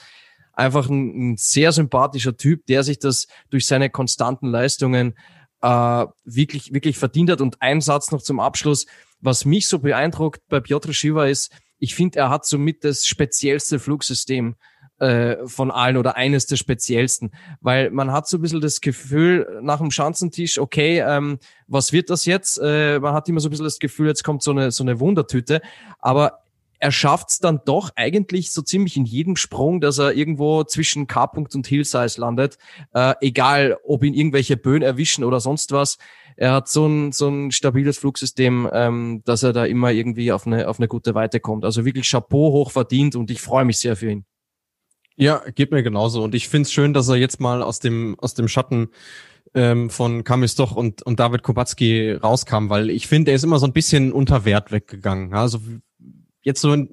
[0.55, 5.14] einfach ein, ein sehr sympathischer Typ, der sich das durch seine konstanten Leistungen
[5.62, 7.40] äh, wirklich, wirklich verdient hat.
[7.40, 8.86] Und ein Satz noch zum Abschluss,
[9.20, 13.78] was mich so beeindruckt bei Piotr Shiva ist, ich finde, er hat somit das speziellste
[13.78, 14.56] Flugsystem
[14.98, 17.30] äh, von allen oder eines der speziellsten,
[17.61, 21.38] weil man hat so ein bisschen das Gefühl nach dem Schanzentisch, okay, ähm,
[21.68, 22.59] was wird das jetzt?
[22.61, 24.98] Äh, man hat immer so ein bisschen das Gefühl, jetzt kommt so eine, so eine
[24.98, 25.61] Wundertüte,
[26.00, 26.40] aber
[26.79, 31.07] er schafft es dann doch eigentlich so ziemlich in jedem Sprung, dass er irgendwo zwischen
[31.07, 32.59] K-Punkt und Hillsize landet,
[32.95, 35.99] äh, egal ob ihn irgendwelche Böen erwischen oder sonst was.
[36.37, 40.47] Er hat so ein, so ein stabiles Flugsystem, ähm, dass er da immer irgendwie auf
[40.47, 41.64] eine, auf eine gute Weite kommt.
[41.64, 44.24] Also wirklich Chapeau hoch verdient und ich freue mich sehr für ihn.
[45.16, 46.22] Ja, geht mir genauso.
[46.22, 48.91] Und ich finde es schön, dass er jetzt mal aus dem, aus dem Schatten
[49.53, 53.59] ähm, von Kamis Doch und, und David Kubacki rauskam, weil ich finde, er ist immer
[53.59, 55.35] so ein bisschen unter Wert weggegangen.
[55.35, 55.59] Also
[56.43, 56.89] jetzt so ein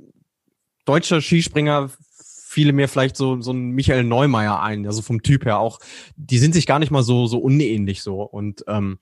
[0.86, 1.90] deutscher Skispringer
[2.56, 5.80] fiele mir vielleicht so, so ein Michael Neumeier ein, also vom Typ her auch.
[6.16, 8.22] Die sind sich gar nicht mal so, so unähnlich so.
[8.22, 9.00] Und ähm,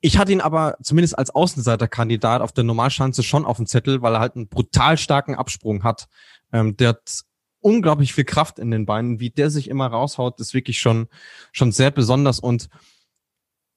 [0.00, 4.14] ich hatte ihn aber zumindest als Außenseiterkandidat auf der Normalschanze schon auf dem Zettel, weil
[4.14, 6.08] er halt einen brutal starken Absprung hat.
[6.52, 7.20] Ähm, der hat
[7.60, 9.20] unglaublich viel Kraft in den Beinen.
[9.20, 11.06] Wie der sich immer raushaut, ist wirklich schon,
[11.52, 12.40] schon sehr besonders.
[12.40, 12.68] Und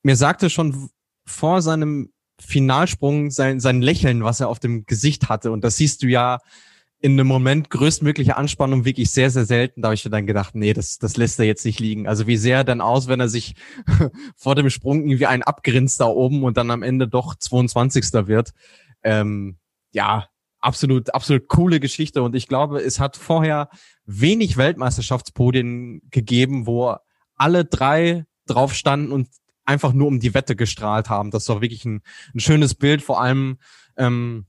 [0.02, 0.90] mir sagte schon
[1.26, 5.52] vor seinem Finalsprung sein, sein Lächeln, was er auf dem Gesicht hatte.
[5.52, 6.40] Und das siehst du ja
[7.00, 9.82] in einem Moment größtmögliche Anspannung wirklich sehr, sehr selten.
[9.82, 12.08] Da habe ich mir dann gedacht, nee, das, das lässt er jetzt nicht liegen.
[12.08, 13.56] Also wie sehr er dann aus, wenn er sich
[14.38, 18.28] vor dem Sprung irgendwie einen abgrinst da oben und dann am Ende doch 22.
[18.28, 18.54] wird.
[19.04, 19.58] Ähm,
[19.92, 20.30] ja,
[20.60, 22.24] absolut, absolut coole Geschichte.
[22.24, 23.68] Und ich glaube, es hat vorher
[24.06, 26.96] wenig Weltmeisterschaftspodien gegeben, wo
[27.36, 29.28] alle drei drauf standen und
[29.66, 31.32] einfach nur um die Wette gestrahlt haben.
[31.32, 32.02] Das war wirklich ein,
[32.34, 33.58] ein schönes Bild, vor allem,
[33.98, 34.46] ähm,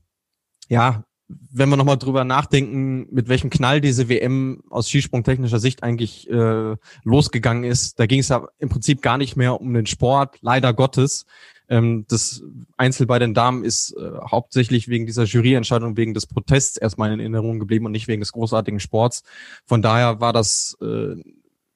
[0.67, 6.29] ja, wenn wir nochmal drüber nachdenken, mit welchem Knall diese WM aus skisprungtechnischer Sicht eigentlich
[6.29, 10.37] äh, losgegangen ist, da ging es ja im Prinzip gar nicht mehr um den Sport,
[10.41, 11.25] leider Gottes,
[11.67, 12.43] ähm, das
[12.77, 17.19] Einzel bei den Damen ist äh, hauptsächlich wegen dieser Juryentscheidung, wegen des Protests erstmal in
[17.19, 19.23] Erinnerung geblieben und nicht wegen des großartigen Sports.
[19.65, 21.15] Von daher war das äh,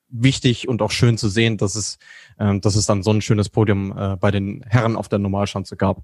[0.10, 1.97] wichtig und auch schön zu sehen, dass es,
[2.38, 5.78] äh, dass es dann so ein schönes Podium äh, bei den Herren auf der Normalschanze
[5.78, 6.03] gab.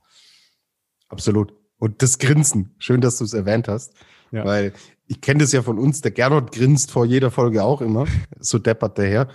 [1.10, 1.54] Absolut.
[1.78, 3.94] Und das Grinsen, schön, dass du es erwähnt hast,
[4.32, 4.46] ja.
[4.46, 4.74] weil
[5.08, 8.06] ich kenne das ja von uns, der Gernot grinst vor jeder Folge auch immer,
[8.40, 9.28] so deppert der her,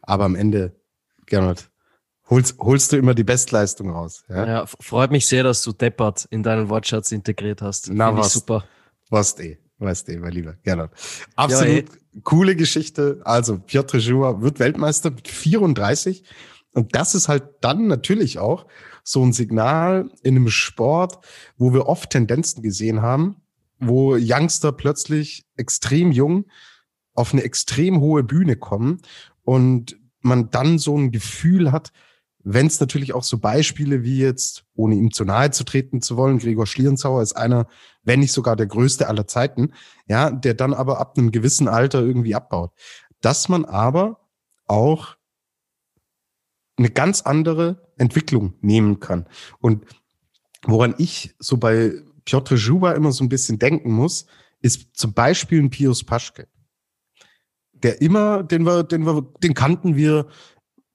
[0.00, 0.74] aber am Ende,
[1.26, 1.70] Gernot,
[2.28, 4.24] holst, holst du immer die Bestleistung raus.
[4.28, 7.90] Ja, ja freut mich sehr, dass du Deppert in deinen Wortschatz integriert hast.
[7.92, 8.64] Na, was, super.
[9.10, 10.54] Was eh, was eh, mein Lieber.
[10.62, 10.90] Gerne.
[11.36, 13.20] Absolut ja, coole Geschichte.
[13.24, 16.24] Also, Piotr Joua wird Weltmeister mit 34.
[16.72, 18.66] Und das ist halt dann natürlich auch
[19.04, 21.24] so ein Signal in einem Sport,
[21.56, 23.36] wo wir oft Tendenzen gesehen haben,
[23.78, 26.46] wo Youngster plötzlich extrem jung
[27.14, 29.02] auf eine extrem hohe Bühne kommen
[29.42, 31.92] und man dann so ein Gefühl hat,
[32.44, 36.16] wenn es natürlich auch so Beispiele wie jetzt, ohne ihm zu nahe zu treten zu
[36.16, 37.66] wollen, Gregor Schlierenzauer ist einer,
[38.02, 39.72] wenn nicht sogar der größte aller Zeiten,
[40.08, 42.72] ja, der dann aber ab einem gewissen Alter irgendwie abbaut.
[43.20, 44.20] Dass man aber
[44.66, 45.16] auch
[46.76, 49.26] eine ganz andere Entwicklung nehmen kann.
[49.60, 49.84] Und
[50.64, 51.92] woran ich so bei
[52.24, 54.26] Piotr Juba immer so ein bisschen denken muss,
[54.60, 56.48] ist zum Beispiel ein Pius Paschke.
[57.72, 60.28] Der immer, den wir, den wir, den kannten wir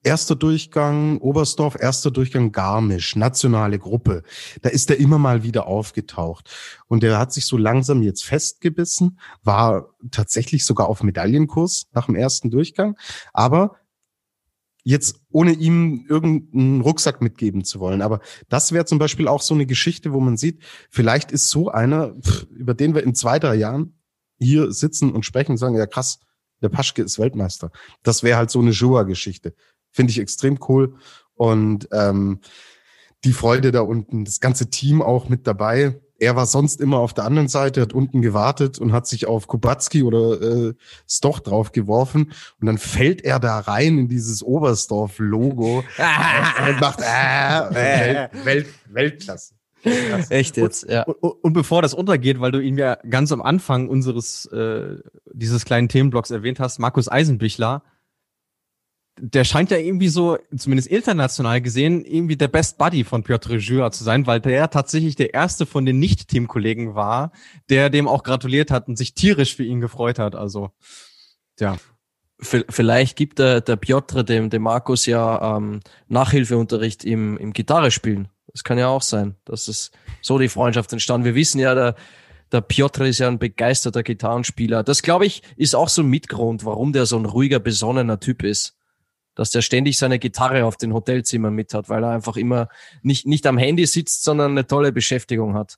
[0.08, 4.24] erster Durchgang Oberstdorf, erster Durchgang Garmisch, nationale Gruppe.
[4.62, 6.50] Da ist er immer mal wieder aufgetaucht.
[6.88, 12.16] Und der hat sich so langsam jetzt festgebissen, war tatsächlich sogar auf Medaillenkurs nach dem
[12.16, 12.96] ersten Durchgang.
[13.34, 13.76] Aber
[14.86, 18.02] jetzt ohne ihm irgendeinen Rucksack mitgeben zu wollen.
[18.02, 21.70] Aber das wäre zum Beispiel auch so eine Geschichte, wo man sieht, vielleicht ist so
[21.70, 22.16] einer,
[22.52, 24.00] über den wir in zwei, drei Jahren
[24.40, 26.20] hier sitzen und sprechen und sagen, ja krass,
[26.62, 27.72] der Paschke ist Weltmeister.
[28.04, 29.54] Das wäre halt so eine Joa-Geschichte.
[29.98, 30.94] Finde ich extrem cool.
[31.34, 32.40] Und ähm,
[33.24, 36.00] die Freude da unten, das ganze Team auch mit dabei.
[36.20, 39.48] Er war sonst immer auf der anderen Seite, hat unten gewartet und hat sich auf
[39.48, 40.74] Kubacki oder äh,
[41.10, 42.32] Stoch drauf geworfen.
[42.62, 45.80] Und dann fällt er da rein in dieses Oberstdorf-Logo
[46.68, 49.56] und macht äh, Welt, Welt, Weltklasse.
[50.30, 51.06] Echt jetzt, und, ja.
[51.06, 54.98] Und, und, bevor das untergeht, weil du ihn ja ganz am Anfang unseres äh,
[55.34, 57.82] dieses kleinen Themenblocks erwähnt hast, Markus Eisenbichler,
[59.20, 63.92] der scheint ja irgendwie so, zumindest international gesehen, irgendwie der Best Buddy von Piotr Jura
[63.92, 67.32] zu sein, weil der tatsächlich der erste von den Nicht-Teamkollegen war,
[67.70, 70.36] der dem auch gratuliert hat und sich tierisch für ihn gefreut hat.
[70.36, 70.72] Also,
[71.60, 71.78] ja.
[72.40, 78.28] Vielleicht gibt der, der Piotr dem, dem Markus ja ähm, Nachhilfeunterricht im, im Gitarre spielen.
[78.52, 79.92] Das kann ja auch sein, dass es
[80.22, 81.26] so die Freundschaft entstand.
[81.26, 81.96] Wir wissen ja, der,
[82.52, 84.84] der Piotr ist ja ein begeisterter Gitarrenspieler.
[84.84, 88.44] Das, glaube ich, ist auch so ein Mitgrund, warum der so ein ruhiger, besonnener Typ
[88.44, 88.77] ist
[89.38, 92.68] dass der ständig seine Gitarre auf den Hotelzimmern mit hat, weil er einfach immer
[93.04, 95.78] nicht, nicht am Handy sitzt, sondern eine tolle Beschäftigung hat.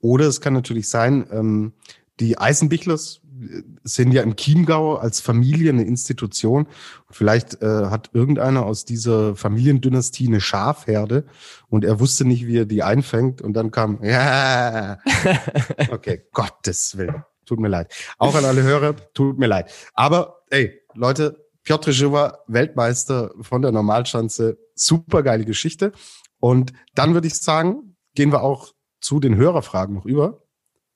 [0.00, 1.72] Oder es kann natürlich sein, ähm,
[2.20, 6.66] die Eisenbichlers äh, sind ja im Chiemgau als Familie eine Institution.
[7.10, 11.26] Vielleicht äh, hat irgendeiner aus dieser Familiendynastie eine Schafherde
[11.68, 14.98] und er wusste nicht, wie er die einfängt und dann kam, ja,
[15.90, 17.92] okay, Gottes Willen, tut mir leid.
[18.16, 19.70] Auch an alle Hörer, tut mir leid.
[19.92, 24.56] Aber ey, Leute, Piotr Żywa, Weltmeister von der Normalschanze.
[24.76, 25.90] Super geile Geschichte.
[26.38, 30.44] Und dann würde ich sagen, gehen wir auch zu den Hörerfragen noch über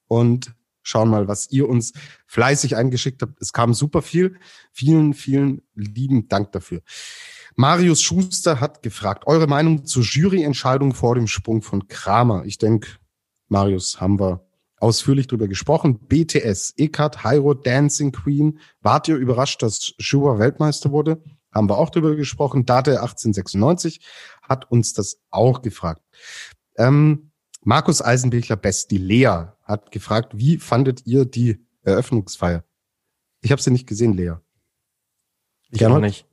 [0.06, 1.92] und schauen mal, was ihr uns
[2.28, 3.42] fleißig eingeschickt habt.
[3.42, 4.36] Es kam super viel.
[4.72, 6.82] Vielen, vielen lieben Dank dafür.
[7.56, 12.44] Marius Schuster hat gefragt, eure Meinung zur Juryentscheidung vor dem Sprung von Kramer.
[12.44, 12.90] Ich denke,
[13.48, 14.46] Marius, haben wir
[14.80, 15.98] ausführlich drüber gesprochen.
[16.00, 18.58] BTS, Ekat, Hyro, Dancing Queen.
[18.80, 21.22] Wart ihr überrascht, dass Shua Weltmeister wurde?
[21.52, 22.64] Haben wir auch drüber gesprochen.
[22.64, 24.00] Date 1896
[24.42, 26.02] hat uns das auch gefragt.
[26.76, 27.30] Ähm,
[27.62, 32.64] Markus Eisenbichler Best, die Lea, hat gefragt, wie fandet ihr die Eröffnungsfeier?
[33.42, 34.34] Ich habe sie nicht gesehen, Lea.
[35.70, 36.26] Ich auch nicht.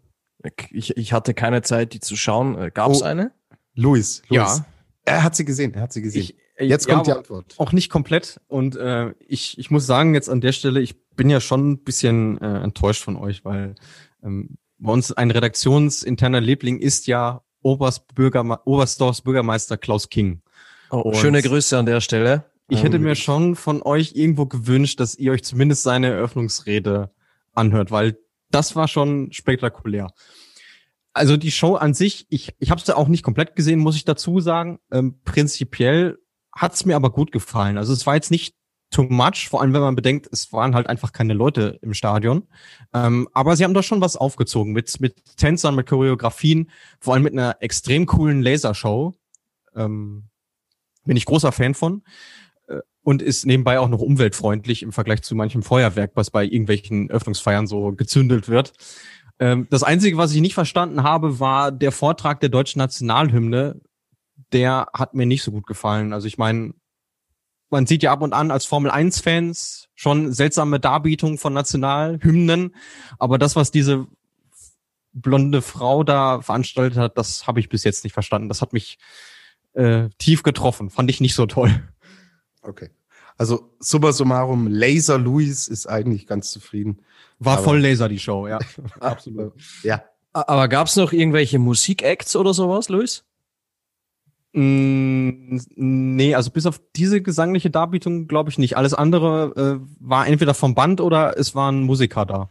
[0.72, 2.58] Ich, ich hatte keine Zeit, die zu schauen.
[2.58, 3.34] Äh, Gab es oh, eine?
[3.74, 4.30] Luis, Luis.
[4.30, 4.66] Ja.
[5.04, 6.22] Er hat sie gesehen, er hat sie gesehen.
[6.22, 7.56] Ich, Jetzt kommt ja, die Antwort.
[7.58, 8.40] Auch nicht komplett.
[8.48, 11.84] Und äh, ich, ich muss sagen, jetzt an der Stelle, ich bin ja schon ein
[11.84, 13.76] bisschen äh, enttäuscht von euch, weil
[14.24, 20.42] ähm, bei uns ein redaktionsinterner Liebling ist ja Oberst Bürgerme Oberstdorfs Bürgermeister Klaus King.
[20.90, 22.46] Oh, schöne Grüße an der Stelle.
[22.70, 27.12] Ich hätte ähm, mir schon von euch irgendwo gewünscht, dass ihr euch zumindest seine Eröffnungsrede
[27.54, 28.18] anhört, weil
[28.52, 30.12] das war schon spektakulär.
[31.14, 33.96] Also die Show an sich, ich, ich habe es ja auch nicht komplett gesehen, muss
[33.96, 34.80] ich dazu sagen.
[34.92, 36.20] Ähm, prinzipiell
[36.58, 37.78] hat es mir aber gut gefallen.
[37.78, 38.56] Also es war jetzt nicht
[38.90, 42.48] too much, vor allem wenn man bedenkt, es waren halt einfach keine Leute im Stadion.
[42.94, 47.24] Ähm, aber sie haben da schon was aufgezogen mit, mit Tänzern, mit Choreografien, vor allem
[47.24, 49.14] mit einer extrem coolen Lasershow.
[49.76, 50.30] Ähm,
[51.06, 52.04] bin ich großer Fan von.
[52.68, 57.10] Äh, und ist nebenbei auch noch umweltfreundlich im Vergleich zu manchem Feuerwerk, was bei irgendwelchen
[57.10, 58.74] Öffnungsfeiern so gezündelt wird.
[59.40, 63.80] Ähm, das Einzige, was ich nicht verstanden habe, war der Vortrag der deutschen Nationalhymne,
[64.54, 66.14] der hat mir nicht so gut gefallen.
[66.14, 66.74] Also ich meine,
[67.70, 72.76] man sieht ja ab und an als Formel 1 Fans schon seltsame Darbietungen von Nationalhymnen,
[73.20, 74.08] aber das, was diese
[75.14, 78.50] blonde Frau da veranstaltet hat, das habe ich bis jetzt nicht verstanden.
[78.50, 78.98] Das hat mich
[79.74, 80.90] äh, tief getroffen.
[80.90, 81.72] Fand ich nicht so toll.
[82.62, 82.90] Okay.
[83.38, 87.00] Also summa summarum, Laser Louis ist eigentlich ganz zufrieden.
[87.40, 88.60] War Aber- voll Laser die Show, ja.
[89.00, 89.54] Absolut.
[89.84, 90.04] Ja.
[90.34, 93.24] Aber gab's noch irgendwelche Musikacts oder sowas, Luis?
[94.54, 98.78] Mm, nee, also bis auf diese gesangliche Darbietung glaube ich nicht.
[98.78, 102.50] Alles andere äh, war entweder vom Band oder es waren Musiker da.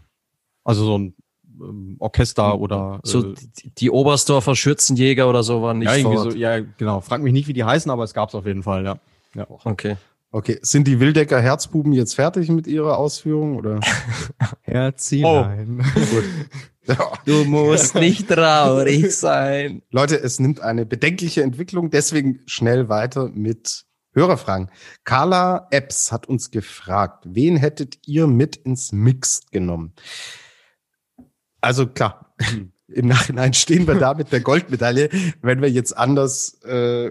[0.62, 1.14] Also so ein
[1.61, 6.16] ähm, Orchester oder äh, So die, die Oberstdorfer Schürzenjäger oder so waren nicht ja, irgendwie
[6.16, 6.32] vor Ort.
[6.32, 7.01] so, ja, genau.
[7.01, 8.99] Frag mich nicht, wie die heißen, aber es gab's auf jeden Fall, ja.
[9.34, 9.47] ja.
[9.64, 9.97] Okay.
[10.30, 10.58] Okay.
[10.62, 13.80] Sind die Wildecker Herzbuben jetzt fertig mit ihrer Ausführung oder?
[14.62, 15.84] Herzlein.
[15.94, 16.24] Gut.
[16.88, 17.14] Ja.
[17.24, 19.82] Du musst nicht traurig sein.
[19.90, 24.70] Leute, es nimmt eine bedenkliche Entwicklung, deswegen schnell weiter mit Hörerfragen.
[25.04, 29.94] Carla Epps hat uns gefragt, wen hättet ihr mit ins Mixed genommen?
[31.60, 32.36] Also klar,
[32.88, 35.10] im Nachhinein stehen wir da mit der Goldmedaille.
[35.42, 37.10] Wenn wir jetzt anders äh,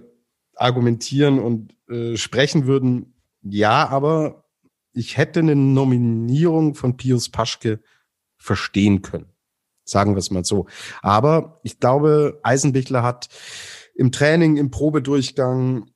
[0.56, 4.45] argumentieren und äh, sprechen würden, ja, aber
[4.93, 7.80] ich hätte eine Nominierung von Pius Paschke
[8.38, 9.28] verstehen können.
[9.84, 10.68] Sagen wir es mal so.
[11.01, 13.28] Aber ich glaube, Eisenbichler hat
[13.93, 15.91] im Training, im Probedurchgang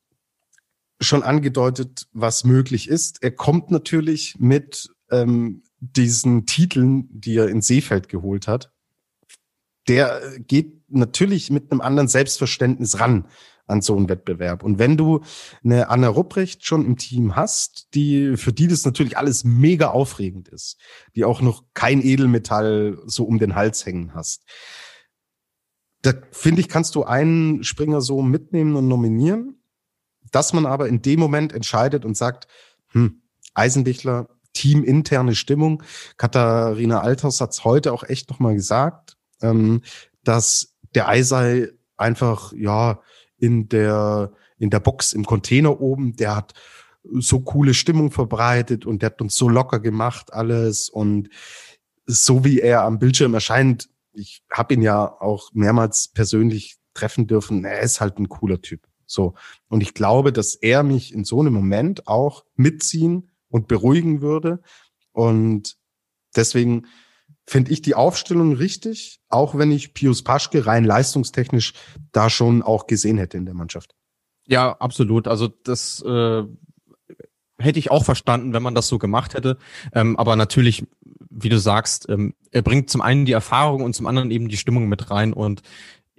[1.02, 3.24] schon angedeutet, was möglich ist.
[3.24, 8.72] Er kommt natürlich mit ähm, diesen Titeln, die er in Seefeld geholt hat.
[9.88, 13.28] Der geht natürlich mit einem anderen Selbstverständnis ran
[13.70, 14.64] an so einen Wettbewerb.
[14.64, 15.22] Und wenn du
[15.64, 20.48] eine Anna Rupprecht schon im Team hast, die, für die das natürlich alles mega aufregend
[20.50, 20.78] ist,
[21.16, 24.44] die auch noch kein Edelmetall so um den Hals hängen hast,
[26.02, 29.62] da finde ich, kannst du einen Springer so mitnehmen und nominieren,
[30.32, 32.48] dass man aber in dem Moment entscheidet und sagt,
[32.92, 33.22] hm,
[33.54, 35.84] Eisenbichler, teaminterne Stimmung.
[36.18, 39.82] Katharina Althaus hat es heute auch echt nochmal gesagt, ähm,
[40.24, 43.02] dass der Eisei einfach, ja,
[43.40, 46.54] in der, in der Box im Container oben, der hat
[47.04, 51.30] so coole Stimmung verbreitet und der hat uns so locker gemacht alles und
[52.06, 57.64] so wie er am Bildschirm erscheint, ich habe ihn ja auch mehrmals persönlich treffen dürfen,
[57.66, 58.88] er ist halt ein cooler Typ.
[59.06, 59.34] So.
[59.68, 64.62] Und ich glaube, dass er mich in so einem Moment auch mitziehen und beruhigen würde.
[65.12, 65.78] Und
[66.36, 66.86] deswegen
[67.50, 71.74] finde ich die Aufstellung richtig, auch wenn ich Pius Paschke rein leistungstechnisch
[72.12, 73.96] da schon auch gesehen hätte in der Mannschaft.
[74.46, 75.28] Ja, absolut.
[75.28, 76.44] Also das äh,
[77.58, 79.58] hätte ich auch verstanden, wenn man das so gemacht hätte.
[79.94, 80.86] Ähm, aber natürlich,
[81.30, 84.58] wie du sagst, ähm, er bringt zum einen die Erfahrung und zum anderen eben die
[84.58, 85.34] Stimmung mit rein.
[85.34, 85.62] Und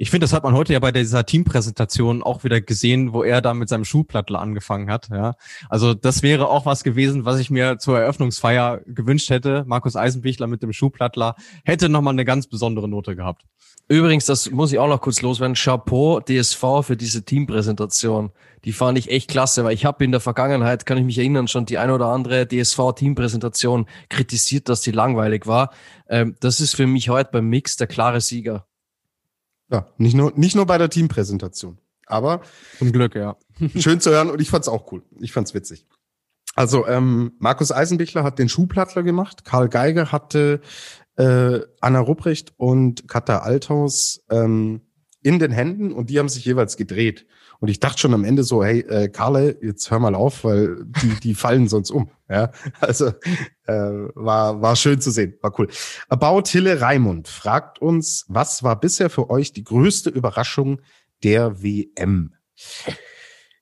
[0.01, 3.43] ich finde, das hat man heute ja bei dieser Teampräsentation auch wieder gesehen, wo er
[3.43, 5.11] da mit seinem Schuhplattler angefangen hat.
[5.11, 5.35] Ja,
[5.69, 9.63] also das wäre auch was gewesen, was ich mir zur Eröffnungsfeier gewünscht hätte.
[9.67, 11.35] Markus Eisenbichler mit dem Schuhplattler
[11.67, 13.43] hätte nochmal eine ganz besondere Note gehabt.
[13.89, 15.55] Übrigens, das muss ich auch noch kurz loswerden.
[15.55, 18.31] Chapeau DSV für diese Teampräsentation.
[18.65, 21.47] Die fand ich echt klasse, weil ich habe in der Vergangenheit, kann ich mich erinnern,
[21.47, 25.75] schon die ein oder andere DSV-Teampräsentation kritisiert, dass die langweilig war.
[26.09, 28.65] Ähm, das ist für mich heute beim Mix der klare Sieger.
[29.71, 31.79] Ja, nicht nur, nicht nur bei der Teampräsentation.
[32.07, 32.43] Aber
[32.79, 33.37] Zum Glück, ja.
[33.77, 35.03] schön zu hören und ich fand's auch cool.
[35.21, 35.87] Ich fand's witzig.
[36.57, 40.61] Also ähm, Markus Eisenbichler hat den Schuhplattler gemacht, Karl Geiger hatte
[41.17, 44.81] äh, Anna Rupprecht und Katha Althaus ähm,
[45.23, 47.27] in den Händen und die haben sich jeweils gedreht.
[47.61, 50.79] Und ich dachte schon am Ende so, hey, äh, Karle, jetzt hör mal auf, weil
[51.03, 52.11] die, die fallen sonst um.
[52.29, 52.51] Ja,
[52.81, 53.09] also
[53.67, 53.73] äh,
[54.15, 55.69] war, war schön zu sehen, war cool.
[56.09, 60.81] About Hille Raimund fragt uns, was war bisher für euch die größte Überraschung
[61.23, 62.35] der WM?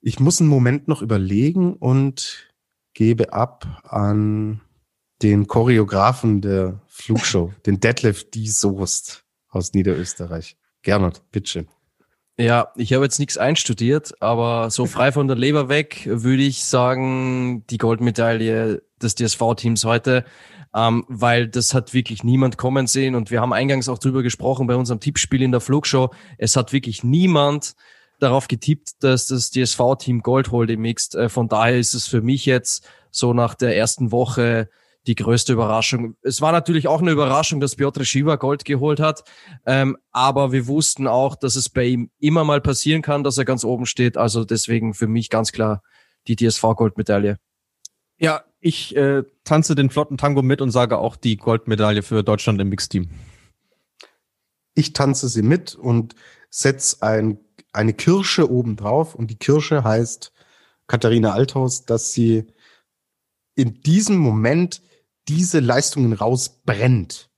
[0.01, 2.53] Ich muss einen Moment noch überlegen und
[2.95, 4.61] gebe ab an
[5.23, 8.47] den Choreografen der Flugshow, den Detlef D.
[8.47, 10.57] Soest aus Niederösterreich.
[10.83, 11.67] Gernot, bitte.
[12.41, 16.65] Ja, ich habe jetzt nichts einstudiert, aber so frei von der Leber weg würde ich
[16.65, 20.25] sagen, die Goldmedaille des DSV-Teams heute,
[20.73, 24.69] ähm, weil das hat wirklich niemand kommen sehen und wir haben eingangs auch drüber gesprochen
[24.69, 26.11] bei unserem Tippspiel in der Flugshow.
[26.37, 27.75] Es hat wirklich niemand
[28.21, 31.17] darauf getippt, dass das DSV-Team Gold holt im Mixed.
[31.17, 34.69] Äh, von daher ist es für mich jetzt so nach der ersten Woche
[35.09, 36.17] die größte Überraschung.
[36.23, 39.25] Es war natürlich auch eine Überraschung, dass Piotr Schiwa Gold geholt hat,
[39.65, 43.47] ähm, aber wir wussten auch, dass es bei ihm immer mal passieren kann, dass er
[43.47, 44.19] ganz oben steht.
[44.19, 45.83] Also deswegen für mich ganz klar
[46.29, 47.39] die DSV-Goldmedaille.
[48.19, 52.61] Ja, ich äh, tanze den flotten Tango mit und sage auch die Goldmedaille für Deutschland
[52.61, 53.09] im Mixteam.
[54.75, 56.15] Ich tanze sie mit und
[56.51, 57.39] setz ein,
[57.73, 60.33] eine Kirsche oben drauf und die Kirsche heißt
[60.87, 62.47] Katharina Althaus, dass sie
[63.55, 64.83] in diesem Moment
[65.29, 67.29] diese Leistungen rausbrennt.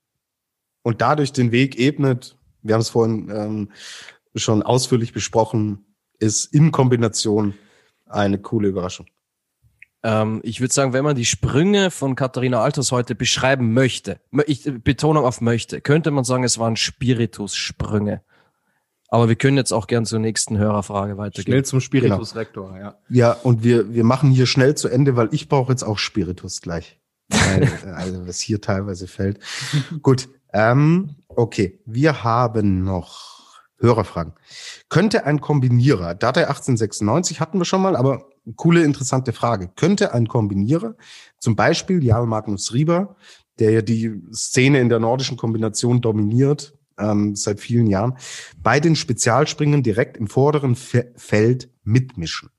[0.82, 2.36] und dadurch den Weg ebnet.
[2.62, 3.70] Wir haben es vorhin ähm,
[4.34, 5.84] schon ausführlich besprochen,
[6.18, 7.54] ist in Kombination
[8.06, 9.06] eine coole Überraschung.
[10.02, 14.70] Ähm, ich würde sagen, wenn man die Sprünge von Katharina Alters heute beschreiben möchte, ich,
[14.82, 18.22] Betonung auf möchte, könnte man sagen, es waren Spiritus-Sprünge.
[19.08, 21.52] Aber wir können jetzt auch gern zur nächsten Hörerfrage weitergehen.
[21.52, 22.80] Schnell zum Spiritus-Rektor, genau.
[22.80, 22.98] ja.
[23.08, 26.60] Ja, und wir, wir machen hier schnell zu Ende, weil ich brauche jetzt auch Spiritus
[26.60, 26.99] gleich.
[27.94, 29.38] also was hier teilweise fällt.
[30.02, 31.80] Gut, ähm, okay.
[31.86, 33.40] Wir haben noch
[33.80, 34.34] Hörerfragen.
[34.88, 38.26] Könnte ein Kombinierer, Datei 1896 hatten wir schon mal, aber
[38.56, 39.70] coole, interessante Frage.
[39.74, 40.96] Könnte ein Kombinierer,
[41.38, 43.16] zum Beispiel Jarl Magnus Rieber,
[43.58, 48.16] der ja die Szene in der nordischen Kombination dominiert, ähm, seit vielen Jahren,
[48.58, 52.50] bei den Spezialspringen direkt im vorderen Fe Feld mitmischen?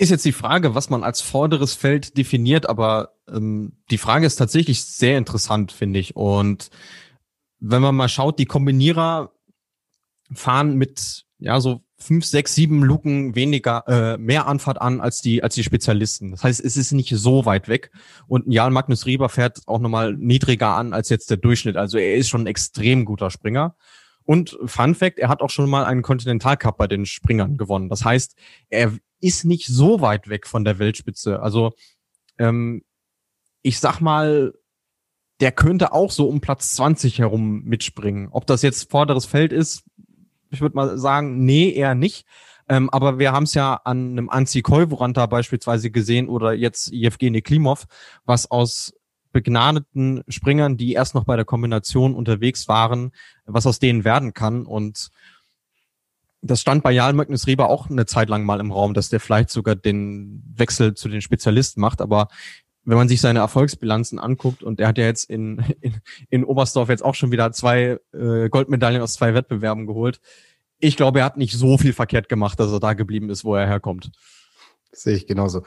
[0.00, 4.36] Ist jetzt die Frage, was man als vorderes Feld definiert, aber ähm, die Frage ist
[4.36, 6.16] tatsächlich sehr interessant, finde ich.
[6.16, 6.70] Und
[7.58, 9.30] wenn man mal schaut, die Kombinierer
[10.32, 15.42] fahren mit ja so fünf, sechs, sieben Luken weniger, äh, mehr Anfahrt an als die,
[15.42, 16.30] als die Spezialisten.
[16.30, 17.90] Das heißt, es ist nicht so weit weg.
[18.26, 21.76] Und Jan Magnus Rieber fährt auch nochmal niedriger an als jetzt der Durchschnitt.
[21.76, 23.76] Also er ist schon ein extrem guter Springer.
[24.24, 27.90] Und Fun Fact, er hat auch schon mal einen Continental Cup bei den Springern gewonnen.
[27.90, 28.34] Das heißt,
[28.70, 31.40] er ist nicht so weit weg von der Weltspitze.
[31.40, 31.72] Also
[32.38, 32.82] ähm,
[33.62, 34.54] ich sag mal,
[35.40, 38.28] der könnte auch so um Platz 20 herum mitspringen.
[38.30, 39.84] Ob das jetzt vorderes Feld ist,
[40.50, 42.26] ich würde mal sagen, nee, eher nicht.
[42.68, 47.42] Ähm, aber wir haben es ja an einem Anzi Koivoranta beispielsweise gesehen oder jetzt Jewgeni
[47.42, 47.86] Klimov,
[48.24, 48.92] was aus
[49.32, 53.12] begnadeten Springern, die erst noch bei der Kombination unterwegs waren,
[53.44, 54.66] was aus denen werden kann.
[54.66, 55.10] Und
[56.42, 59.20] das stand bei Jarl Magnus Rieber auch eine Zeit lang mal im Raum, dass der
[59.20, 62.00] vielleicht sogar den Wechsel zu den Spezialisten macht.
[62.00, 62.28] Aber
[62.84, 66.88] wenn man sich seine Erfolgsbilanzen anguckt und er hat ja jetzt in, in, in Oberstdorf
[66.88, 70.20] jetzt auch schon wieder zwei äh, Goldmedaillen aus zwei Wettbewerben geholt.
[70.78, 73.54] Ich glaube, er hat nicht so viel verkehrt gemacht, dass er da geblieben ist, wo
[73.54, 74.10] er herkommt.
[74.92, 75.62] Sehe ich genauso.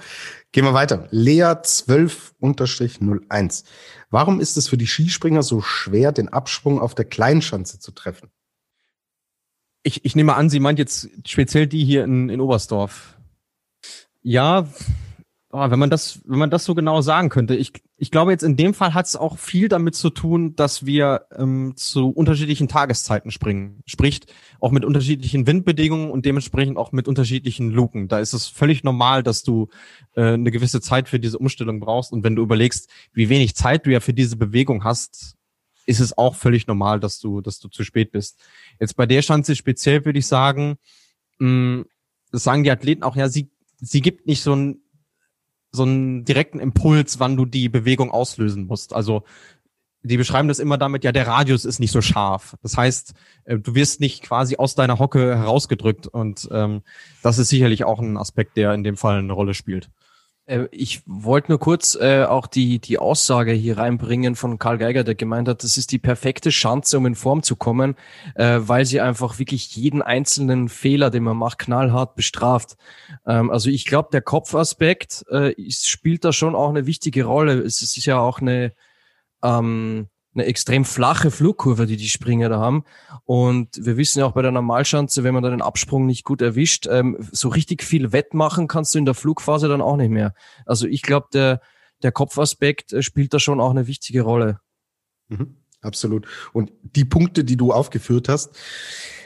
[0.51, 1.07] Gehen wir weiter.
[1.11, 3.63] Lea 12-01.
[4.09, 8.31] Warum ist es für die Skispringer so schwer, den Absprung auf der Kleinschanze zu treffen?
[9.83, 13.17] Ich, ich nehme an, sie meint jetzt speziell die hier in, in Oberstdorf.
[14.21, 14.67] Ja,
[15.53, 17.55] oh, wenn man das, wenn man das so genau sagen könnte.
[17.55, 20.85] Ich, ich glaube jetzt in dem Fall hat es auch viel damit zu tun, dass
[20.85, 23.81] wir ähm, zu unterschiedlichen Tageszeiten springen.
[23.85, 24.21] Sprich,
[24.59, 28.07] auch mit unterschiedlichen Windbedingungen und dementsprechend auch mit unterschiedlichen Luken.
[28.07, 29.69] Da ist es völlig normal, dass du
[30.15, 32.11] äh, eine gewisse Zeit für diese Umstellung brauchst.
[32.11, 35.35] Und wenn du überlegst, wie wenig Zeit du ja für diese Bewegung hast,
[35.85, 38.39] ist es auch völlig normal, dass du, dass du zu spät bist.
[38.79, 40.77] Jetzt bei der Schanze speziell würde ich sagen,
[41.39, 41.85] mh, mm,
[42.31, 44.79] das sagen die Athleten auch, ja, sie, sie gibt nicht so ein
[45.73, 48.93] so einen direkten Impuls, wann du die Bewegung auslösen musst.
[48.93, 49.23] Also
[50.03, 52.55] die beschreiben das immer damit, ja, der Radius ist nicht so scharf.
[52.61, 53.13] Das heißt,
[53.45, 56.83] äh, du wirst nicht quasi aus deiner Hocke herausgedrückt und ähm,
[57.23, 59.89] das ist sicherlich auch ein Aspekt, der in dem Fall eine Rolle spielt.
[60.45, 65.03] Äh, ich wollte nur kurz äh, auch die, die Aussage hier reinbringen von Karl Geiger,
[65.03, 67.95] der gemeint hat, das ist die perfekte Chance, um in Form zu kommen,
[68.35, 72.75] äh, weil sie einfach wirklich jeden einzelnen Fehler, den man macht, knallhart bestraft.
[73.25, 77.59] Ähm, also ich glaube, der Kopfaspekt äh, spielt da schon auch eine wichtige Rolle.
[77.59, 78.73] Es ist ja auch eine
[79.43, 82.83] ähm, eine extrem flache Flugkurve, die die Springer da haben.
[83.25, 86.41] Und wir wissen ja auch bei der Normalschanze, wenn man da den Absprung nicht gut
[86.41, 90.33] erwischt, ähm, so richtig viel wettmachen kannst du in der Flugphase dann auch nicht mehr.
[90.65, 91.61] Also ich glaube, der,
[92.01, 94.59] der Kopfaspekt äh, spielt da schon auch eine wichtige Rolle.
[95.29, 96.27] Mhm, absolut.
[96.51, 98.55] Und die Punkte, die du aufgeführt hast,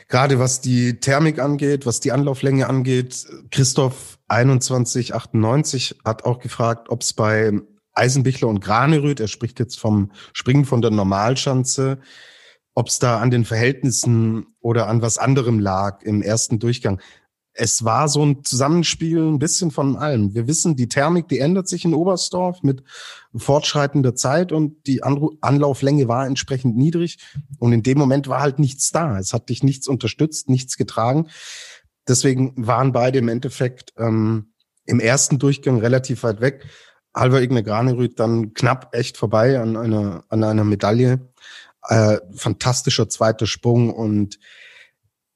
[0.07, 7.01] gerade was die Thermik angeht, was die Anlauflänge angeht, Christoph 2198 hat auch gefragt, ob
[7.01, 7.53] es bei
[7.97, 11.99] Eisenbichler und Granerüth, er spricht jetzt vom Springen von der Normalschanze,
[12.73, 17.01] ob es da an den Verhältnissen oder an was anderem lag im ersten Durchgang.
[17.53, 20.35] Es war so ein Zusammenspiel ein bisschen von allem.
[20.35, 22.83] Wir wissen, die Thermik, die ändert sich in Oberstdorf mit
[23.35, 27.17] fortschreitender Zeit und die Anlauflänge war entsprechend niedrig.
[27.57, 29.17] Und in dem Moment war halt nichts da.
[29.17, 31.29] Es hat dich nichts unterstützt, nichts getragen.
[32.07, 34.53] Deswegen waren beide im Endeffekt ähm,
[34.85, 36.63] im ersten Durchgang relativ weit weg.
[37.17, 41.29] Halver Igne Granerüth dann knapp echt vorbei an einer, an einer Medaille.
[41.87, 44.39] Äh, fantastischer zweiter Sprung und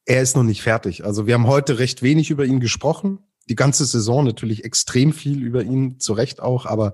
[0.05, 1.05] er ist noch nicht fertig.
[1.05, 3.19] Also wir haben heute recht wenig über ihn gesprochen.
[3.49, 6.93] Die ganze Saison natürlich extrem viel über ihn, zu Recht auch, aber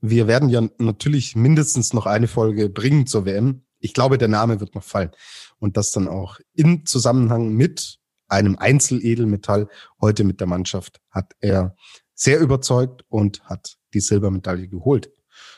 [0.00, 3.62] wir werden ja natürlich mindestens noch eine Folge bringen zur WM.
[3.80, 5.10] Ich glaube, der Name wird noch fallen.
[5.58, 7.98] Und das dann auch im Zusammenhang mit
[8.28, 9.68] einem Einzeledelmetall
[10.00, 11.74] heute mit der Mannschaft hat er
[12.14, 15.10] sehr überzeugt und hat die Silbermedaille geholt.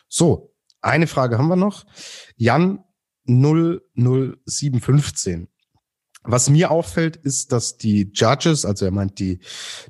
[0.09, 1.85] So, eine Frage haben wir noch.
[2.37, 2.85] Jan
[3.27, 5.49] 00715.
[6.23, 9.41] Was mir auffällt, ist, dass die Judges, also er meint die,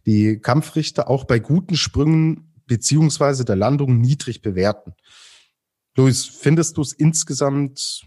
[0.07, 4.95] die Kampfrichter, auch bei guten Sprüngen beziehungsweise der Landung niedrig bewerten.
[5.97, 8.03] Luis, findest du es insgesamt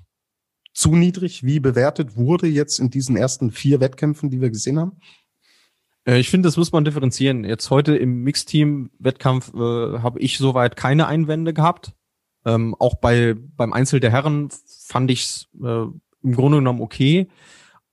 [0.73, 5.01] zu niedrig, wie bewertet wurde jetzt in diesen ersten vier Wettkämpfen, die wir gesehen haben?
[6.05, 7.43] Äh, ich finde, das muss man differenzieren.
[7.43, 11.93] Jetzt heute im Mixteam-Wettkampf äh, habe ich soweit keine Einwände gehabt.
[12.45, 14.49] Ähm, auch bei beim Einzel der Herren
[14.87, 15.85] fand ich es äh,
[16.23, 17.27] im Grunde genommen okay.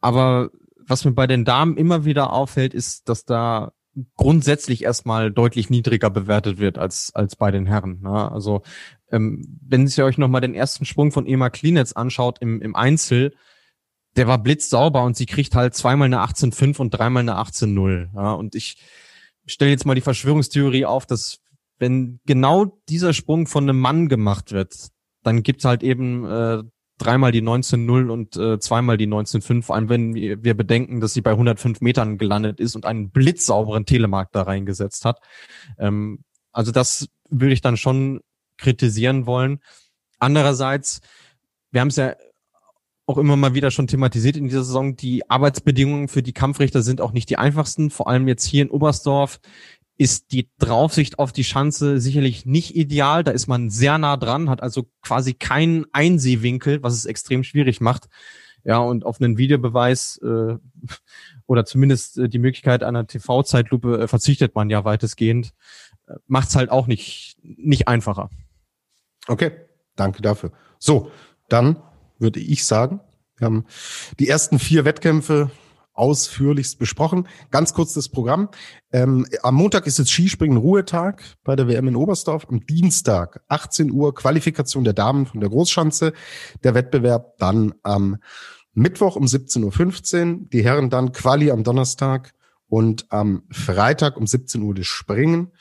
[0.00, 3.72] Aber was mir bei den Damen immer wieder auffällt, ist, dass da
[4.16, 8.00] grundsätzlich erstmal deutlich niedriger bewertet wird als, als bei den Herren.
[8.02, 8.32] Ne?
[8.32, 8.62] Also
[9.10, 13.34] ähm, wenn ihr euch nochmal den ersten Sprung von Ema Klinetz anschaut im, im Einzel,
[14.16, 18.08] der war blitzsauber und sie kriegt halt zweimal eine 18,5 und dreimal eine 18,0.
[18.14, 18.32] Ja?
[18.32, 18.76] Und ich
[19.46, 21.40] stelle jetzt mal die Verschwörungstheorie auf, dass
[21.78, 24.88] wenn genau dieser Sprung von einem Mann gemacht wird,
[25.22, 26.62] dann gibt's halt eben äh,
[26.98, 31.22] dreimal die 19.0 und äh, zweimal die 19.5, vor allem wenn wir bedenken, dass sie
[31.22, 35.20] bei 105 Metern gelandet ist und einen blitzsauberen Telemark da reingesetzt hat.
[35.78, 38.20] Ähm, also das würde ich dann schon
[38.58, 39.60] kritisieren wollen.
[40.18, 41.00] Andererseits,
[41.70, 42.14] wir haben es ja
[43.10, 47.00] auch immer mal wieder schon thematisiert in dieser Saison, die Arbeitsbedingungen für die Kampfrichter sind
[47.00, 49.40] auch nicht die einfachsten, vor allem jetzt hier in Oberstdorf
[49.98, 53.22] ist die Draufsicht auf die Schanze sicherlich nicht ideal.
[53.22, 57.82] Da ist man sehr nah dran, hat also quasi keinen Einsehwinkel, was es extrem schwierig
[57.82, 58.08] macht.
[58.64, 60.56] Ja, und auf einen Videobeweis äh,
[61.46, 65.52] oder zumindest äh, die Möglichkeit einer TV-Zeitlupe äh, verzichtet man ja weitestgehend.
[66.06, 68.30] Äh, Macht es halt auch nicht, nicht einfacher.
[69.28, 69.50] Okay,
[69.96, 70.52] danke dafür.
[70.78, 71.10] So,
[71.50, 71.76] dann
[72.20, 73.00] würde ich sagen,
[73.36, 73.64] wir haben
[74.18, 75.50] die ersten vier Wettkämpfe
[76.00, 77.28] ausführlichst besprochen.
[77.50, 78.48] Ganz kurz das Programm.
[78.92, 82.46] Ähm, am Montag ist es Skispringen Ruhetag bei der WM in Oberstdorf.
[82.48, 86.12] Am Dienstag 18 Uhr Qualifikation der Damen von der Großschanze.
[86.64, 88.16] Der Wettbewerb dann am
[88.72, 90.46] Mittwoch um 17.15 Uhr.
[90.52, 92.32] Die Herren dann Quali am Donnerstag
[92.66, 95.52] und am Freitag um 17 Uhr das Springen.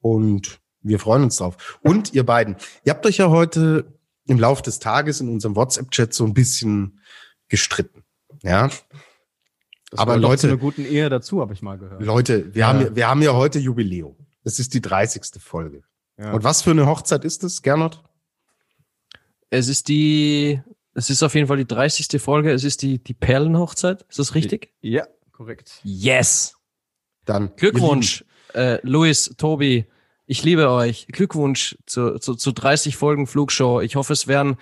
[0.00, 1.78] Und wir freuen uns drauf.
[1.82, 6.14] Und ihr beiden, ihr habt euch ja heute im Laufe des Tages in unserem WhatsApp-Chat
[6.14, 7.00] so ein bisschen
[7.48, 8.04] gestritten.
[8.42, 8.70] Ja,
[9.92, 12.02] das aber Leute, zu einer guten Ehe dazu, habe ich mal gehört.
[12.02, 12.68] Leute, wir ja.
[12.68, 14.16] haben wir haben ja heute Jubiläum.
[14.42, 15.22] Es ist die 30.
[15.38, 15.82] Folge.
[16.18, 16.32] Ja.
[16.32, 18.02] Und was für eine Hochzeit ist es, Gernot?
[19.50, 20.62] Es ist die,
[20.94, 22.20] es ist auf jeden Fall die 30.
[22.22, 22.52] Folge.
[22.52, 24.06] Es ist die die Perlenhochzeit.
[24.08, 24.72] Ist das richtig?
[24.80, 25.80] Ja, korrekt.
[25.84, 26.56] Yes.
[27.26, 29.84] Dann Glückwunsch, äh, Luis, Tobi.
[30.26, 31.08] Ich liebe euch.
[31.08, 33.80] Glückwunsch zu, zu, zu 30 Folgen Flugshow.
[33.80, 34.56] Ich hoffe, es werden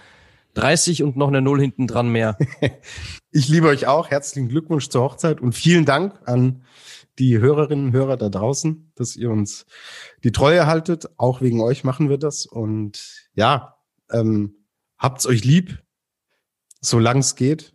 [0.54, 2.38] 30 und noch eine Null hinten dran mehr.
[3.30, 4.10] ich liebe euch auch.
[4.10, 6.64] Herzlichen Glückwunsch zur Hochzeit und vielen Dank an
[7.18, 9.66] die Hörerinnen und Hörer da draußen, dass ihr uns
[10.24, 11.08] die Treue haltet.
[11.18, 12.46] Auch wegen euch machen wir das.
[12.46, 13.76] Und ja,
[14.10, 14.64] ähm,
[14.96, 15.82] habt's euch lieb,
[16.80, 17.74] solange es geht.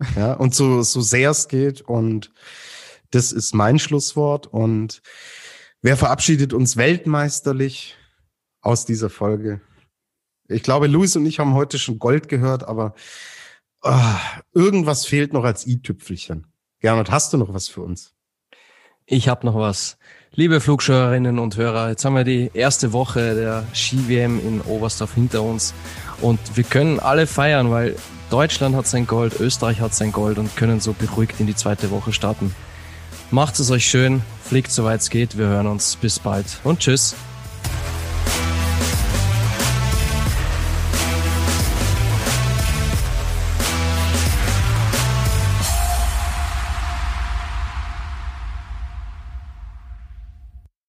[0.16, 1.80] Ja, und so, so sehr es geht.
[1.80, 2.32] Und
[3.12, 4.48] das ist mein Schlusswort.
[4.48, 5.00] Und
[5.82, 7.96] wer verabschiedet uns weltmeisterlich
[8.62, 9.60] aus dieser Folge?
[10.48, 12.94] Ich glaube, Luis und ich haben heute schon Gold gehört, aber
[13.82, 14.14] oh,
[14.52, 16.46] irgendwas fehlt noch als i-Tüpfelchen.
[16.80, 18.14] Gernot, hast du noch was für uns?
[19.06, 19.98] Ich habe noch was.
[20.34, 25.42] Liebe Flugschauerinnen und Hörer, jetzt haben wir die erste Woche der Ski-WM in Oberstdorf hinter
[25.42, 25.74] uns
[26.20, 27.96] und wir können alle feiern, weil
[28.30, 31.90] Deutschland hat sein Gold, Österreich hat sein Gold und können so beruhigt in die zweite
[31.90, 32.54] Woche starten.
[33.32, 36.44] Macht es euch schön, fliegt soweit es geht, wir hören uns, bis bald.
[36.64, 37.14] Und tschüss.